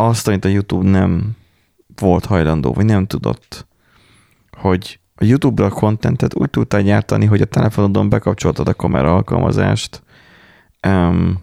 [0.06, 1.36] Azt, amit a YouTube nem
[1.96, 3.66] volt hajlandó, vagy nem tudott,
[4.50, 10.02] hogy a YouTube-ra a contentet úgy tudtál gyártani, hogy a telefonodon bekapcsoltad a kamera alkalmazást,
[10.86, 11.42] um,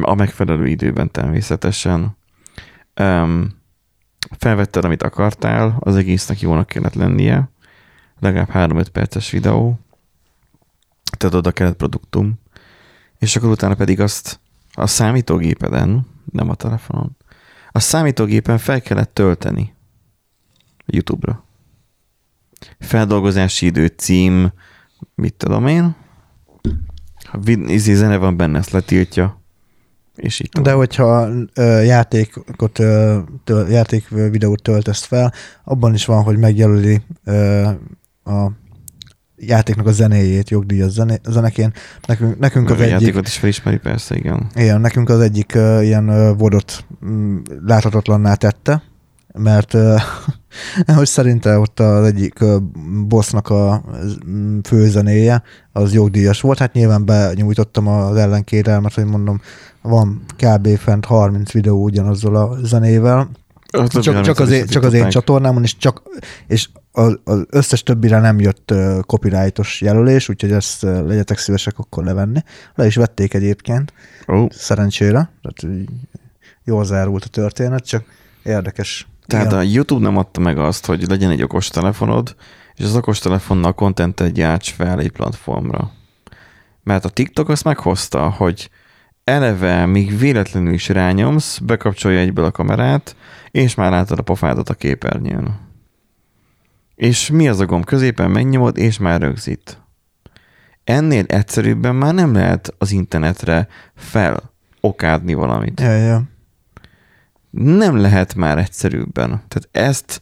[0.00, 2.16] a megfelelő időben természetesen.
[3.00, 3.58] Um,
[4.38, 7.50] felvetted, amit akartál, az egésznek jónak kellett lennie,
[8.18, 9.78] legalább 3-5 perces videó,
[11.18, 12.40] tehát oda kellett produktum,
[13.18, 14.40] és akkor utána pedig azt
[14.72, 17.16] a számítógépeden, nem a telefonon,
[17.72, 19.74] a számítógépen fel kellett tölteni
[20.86, 21.44] YouTube-ra.
[22.78, 24.52] Feldolgozási idő, cím,
[25.14, 25.94] mit tudom én.
[27.22, 29.40] Ha izé zene van benne, ezt letiltja,
[30.14, 35.32] és így De hogyha ö, játékot, ö, töl, játék videót töltesz fel,
[35.64, 37.68] abban is van, hogy megjelöli ö,
[38.24, 38.50] a
[39.46, 41.72] játéknak a zenéjét, jogdíjas zené, zenekén.
[42.06, 44.46] Nekünk, nekünk Meg az egyik, játékot is felismeri, persze, igen.
[44.54, 48.82] igen, nekünk az egyik ö, ilyen ö, vodot mm, láthatatlanná tette,
[49.34, 49.96] mert ö,
[50.96, 52.56] hogy szerintem ott az egyik ö,
[53.06, 53.84] bossnak a
[54.28, 56.58] mm, főzenéje az jogdíjas volt.
[56.58, 59.40] Hát nyilván benyújtottam az ellenkérelmet, hogy mondom,
[59.82, 60.78] van kb.
[60.78, 63.30] fent 30 videó ugyanazzal a zenével,
[63.70, 66.02] Azt csak, csak, az én, csak az én csatornámon, és, csak,
[66.46, 68.74] és az, az összes többire nem jött
[69.06, 72.42] copyrightos jelölés, úgyhogy ezt legyetek szívesek akkor levenni.
[72.74, 73.92] Le is vették egyébként,
[74.28, 75.30] Ó, szerencsére.
[75.42, 75.78] Tehát
[76.64, 78.04] jól zárult a történet, csak
[78.42, 79.06] érdekes.
[79.26, 79.58] tehát Igen.
[79.58, 82.36] a YouTube nem adta meg azt, hogy legyen egy okos telefonod,
[82.74, 85.90] és az okos telefonnal kontentet gyárts fel egy platformra.
[86.82, 88.70] Mert a TikTok azt meghozta, hogy
[89.24, 93.16] eleve, még véletlenül is rányomsz, bekapcsolja egyből a kamerát,
[93.50, 95.68] és már látod a pofádat a képernyőn.
[97.00, 97.84] És mi az a gomb?
[97.84, 99.82] Középen megnyomod, és már rögzít.
[100.84, 105.80] Ennél egyszerűbben már nem lehet az internetre felokádni valamit.
[105.80, 106.22] Ja, ja.
[107.50, 109.28] Nem lehet már egyszerűbben.
[109.28, 110.20] Tehát ezt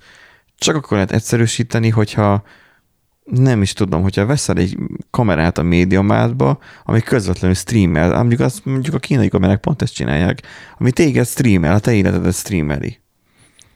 [0.56, 2.42] csak akkor lehet egyszerűsíteni, hogyha
[3.24, 4.78] nem is tudom, hogyha veszel egy
[5.10, 10.42] kamerát a médiamátba, ami közvetlenül streamel, mondjuk, azt, mondjuk a kínai kamerák pont ezt csinálják,
[10.78, 13.00] ami téged streamel, a te életedet streameli.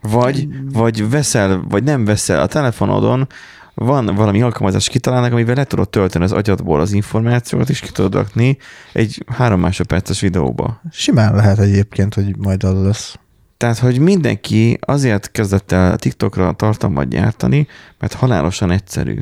[0.03, 3.26] Vagy, vagy veszel, vagy nem veszel a telefonodon,
[3.74, 8.14] van valami alkalmazás kitalálnak, amivel le tudod tölteni az agyadból az információt, és ki tudod
[8.14, 8.59] rakni
[8.92, 10.80] egy három másodperces videóba.
[10.90, 13.16] Simán lehet egyébként, hogy majd az lesz.
[13.57, 17.66] Tehát, hogy mindenki azért kezdett el TikTokra tartalmat gyártani,
[17.98, 19.18] mert halálosan egyszerű.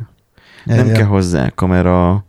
[0.65, 0.93] Ja, nem ja.
[0.93, 2.25] kell hozzá kamera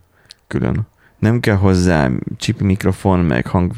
[0.47, 0.88] külön.
[1.22, 3.72] Nem kell hozzá chip mikrofon, meg hang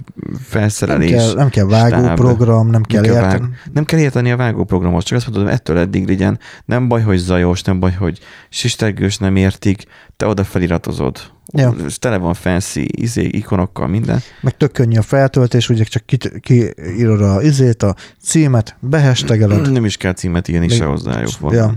[0.53, 2.15] nem kell, nem kell vágó stáb.
[2.15, 3.39] program, nem kell kell érteni.
[3.39, 6.39] vág- Nem kell érteni a vágóprogramot, csak azt mondod, ettől eddig legyen.
[6.65, 8.19] Nem baj, hogy zajos, nem baj, hogy
[8.49, 9.83] sistergős, nem értik,
[10.17, 11.19] te oda feliratozod.
[11.53, 11.73] Ja.
[11.87, 14.19] És Tele van fancy izé, ikonokkal, minden.
[14.41, 19.71] Meg tök könnyű a feltöltés, ugye csak ki- kiírod a izét, a címet, behestegeled.
[19.71, 21.53] Nem is kell címet írni Még- se hozzá, jobb van.
[21.53, 21.73] Ja.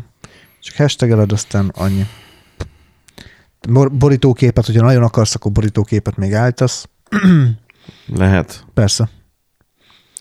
[0.61, 2.07] Csak hashtageled, aztán annyi.
[3.69, 6.89] Bor- borítóképet, hogyha nagyon akarsz, akkor borítóképet még állítasz.
[8.17, 8.65] Lehet.
[8.75, 9.09] Persze.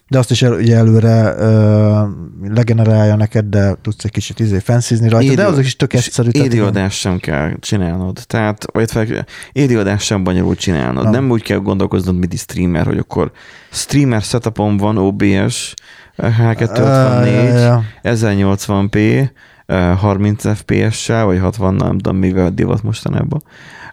[0.07, 2.01] De azt is el, ugye előre ö,
[2.49, 6.29] legenerálja neked, de tudsz egy kicsit izé fenszizni rajta, de Élő- azok is tök egyszerű.
[6.29, 8.19] Élőadást sem kell csinálnod.
[8.27, 11.03] Tehát, vagy fel, élőadást sem bonyolult csinálnod.
[11.03, 11.11] Nem.
[11.11, 11.29] Nem.
[11.31, 13.31] úgy kell gondolkoznod, mint streamer, hogy akkor
[13.71, 15.73] streamer setupon van OBS,
[16.17, 17.83] H254, Á, ja, ja.
[18.03, 19.29] 1080p, eh,
[19.67, 23.43] 30 FPS-sel, vagy 60, nem tudom, mivel divat mostanában.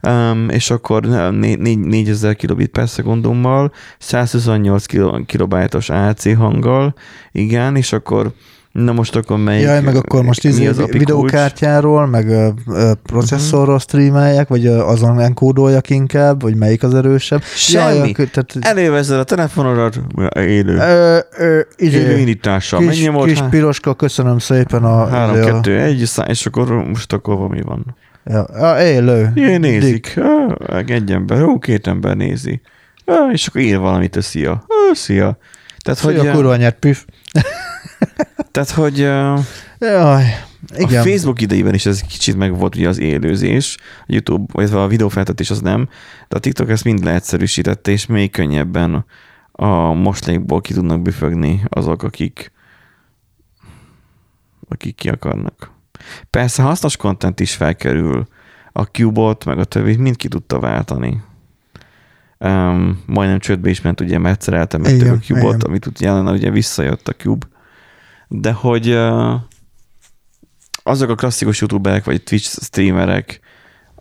[0.09, 6.95] Um, és akkor né- né- 4000 kilobit per szekundummal, 128 kilo- kilobájtos AC hanggal,
[7.33, 8.33] igen, és akkor
[8.73, 12.93] na most akkor melyik, Jaj, meg akkor most mi izé, az videókártyáról, meg ö, ö,
[13.03, 13.83] processzorról Mhm.
[13.83, 17.43] streameljek, vagy ö, azon enkódoljak inkább, vagy melyik az erősebb.
[17.43, 17.97] Semmi.
[17.99, 20.01] Jaj, akkor- tehát, Elővezzel a telefonodat,
[20.37, 20.77] élő.
[20.77, 22.79] ö, ö, Élő izé, indítással.
[22.79, 25.07] kis, Megnyomod, kis há- piroska, köszönöm szépen a...
[25.07, 27.97] 3, a, 2, 1, és akkor most akkor valami van.
[28.25, 29.31] Ja, a, élő.
[29.35, 30.14] Jé, nézik.
[30.66, 32.61] Ah, Egy ember, ó, két ember nézi.
[33.05, 34.51] Ah, És akkor ír valamit, hogy szia.
[34.53, 35.37] Ah, Szia.
[35.85, 37.05] Tehát, hogy, Hogy a kurva nyert püf.
[38.51, 38.99] Tehát, hogy
[39.79, 40.25] Jaj,
[40.77, 41.01] igen.
[41.01, 44.87] a Facebook idejében is ez kicsit meg volt ugye az élőzés, a YouTube, vagy a
[44.87, 45.89] videófeltetés az nem,
[46.29, 49.05] de a TikTok ezt mind leegyszerűsítette, és még könnyebben
[49.53, 52.53] a moslékból ki tudnak büfögni azok, akik
[54.68, 55.70] akik ki akarnak.
[56.31, 58.27] Persze hasznos content is felkerül,
[58.73, 61.23] a Cubot, meg a többit mind ki tudta váltani.
[62.39, 67.09] Um, majdnem csődbe is ment, ugye, mert eltemették Igen, a Cubot, amit utána ugye visszajött
[67.09, 67.47] a Cube.
[68.35, 68.99] De hogy
[70.83, 73.41] azok a klasszikus youtuberek, vagy Twitch streamerek,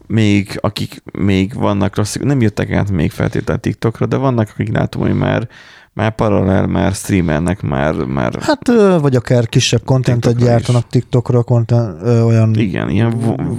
[0.07, 5.01] még, akik még vannak klasszikus, nem jöttek át még feltétlenül TikTokra, de vannak, akik látom,
[5.01, 5.47] hogy már,
[5.93, 8.67] már paralel, már streamelnek, már, már Hát,
[8.99, 12.55] vagy akár kisebb kontentet TikTokra gyártanak TikTokra, content, ö, olyan...
[12.55, 13.13] igen, ilyen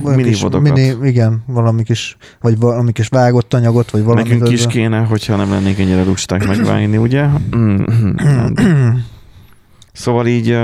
[0.04, 0.74] olyan mini kis- vodokat.
[0.74, 4.28] Mini, igen, valami kis, vagy valami kis vágott anyagot, vagy valami.
[4.28, 7.26] Nekünk is kéne, hogyha nem lennénk ennyire lusták megvágni, ugye?
[9.92, 10.58] szóval így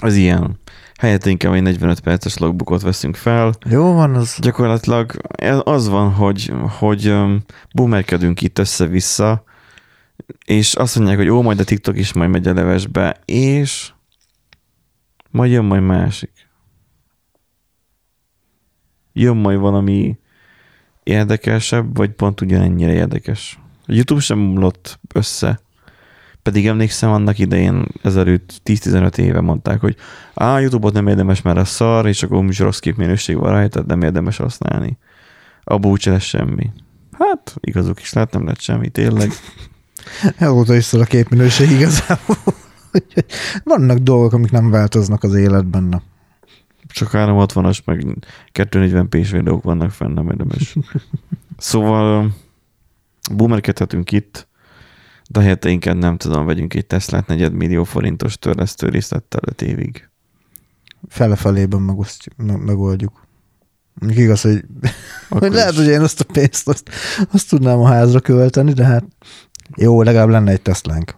[0.00, 0.58] az ilyen.
[0.98, 3.54] Helyett inkább egy 45 perces logbookot veszünk fel.
[3.68, 4.36] Jó van, az...
[4.40, 5.12] Gyakorlatilag
[5.64, 7.14] az van, hogy, hogy
[7.74, 9.44] boomerkedünk itt össze-vissza,
[10.44, 13.92] és azt mondják, hogy ó, majd a TikTok is majd megy a levesbe, és
[15.30, 16.48] majd jön majd másik.
[19.12, 20.18] Jön majd valami
[21.02, 23.58] érdekesebb, vagy pont ugyanennyire érdekes.
[23.86, 25.60] A YouTube sem omlott össze.
[26.48, 29.96] Pedig emlékszem, annak idején ezelőtt 10-15 éve mondták, hogy
[30.34, 34.02] á, YouTube-ot nem érdemes, mert a szar, és akkor is rossz képminőség van rajta, nem
[34.02, 34.98] érdemes használni.
[35.64, 36.70] Abba úgyse lesz semmi.
[37.12, 39.30] Hát, igazuk is lehet, nem lett semmi, tényleg.
[40.38, 42.36] Azóta is szól a képminőség igazából.
[43.64, 45.82] Vannak dolgok, amik nem változnak az életben.
[45.82, 46.02] Na.
[46.86, 48.06] Csak 360-as, meg
[48.54, 50.76] 240p-s videók vannak fenn, nem érdemes.
[51.56, 52.34] Szóval
[53.32, 54.48] boomerkedhetünk itt,
[55.30, 60.08] de helyette inkább nem tudom, vegyünk egy Teslát negyed millió forintos törlesztő részlettel 5 évig.
[61.08, 61.96] Fele-felében
[62.36, 63.26] megoldjuk.
[63.94, 64.64] Mondjuk igaz, hogy,
[65.28, 66.90] hogy lehet, hogy én azt a pénzt azt,
[67.32, 69.04] azt tudnám a házra költeni, de hát
[69.76, 71.16] jó, legalább lenne egy Teslánk.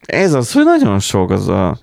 [0.00, 1.78] Ez az, hogy nagyon sok az a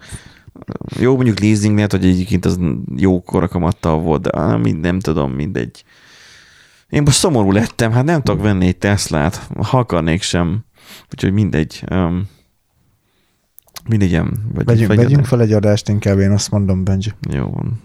[0.99, 2.59] jó, mondjuk leasingnél, hogy egyébként az
[2.95, 5.83] jó korakamattal volt, de mind, nem tudom, mindegy.
[6.89, 10.65] Én most szomorú lettem, hát nem tudok venni egy Teslát, ha akarnék sem.
[11.11, 11.83] Úgyhogy mindegy.
[11.91, 12.27] Um,
[13.89, 14.19] mindegy,
[14.53, 17.11] vagy Vegyünk, vagy- vegyünk fel egy adást, inkább én azt mondom, Benji.
[17.29, 17.79] Jó van.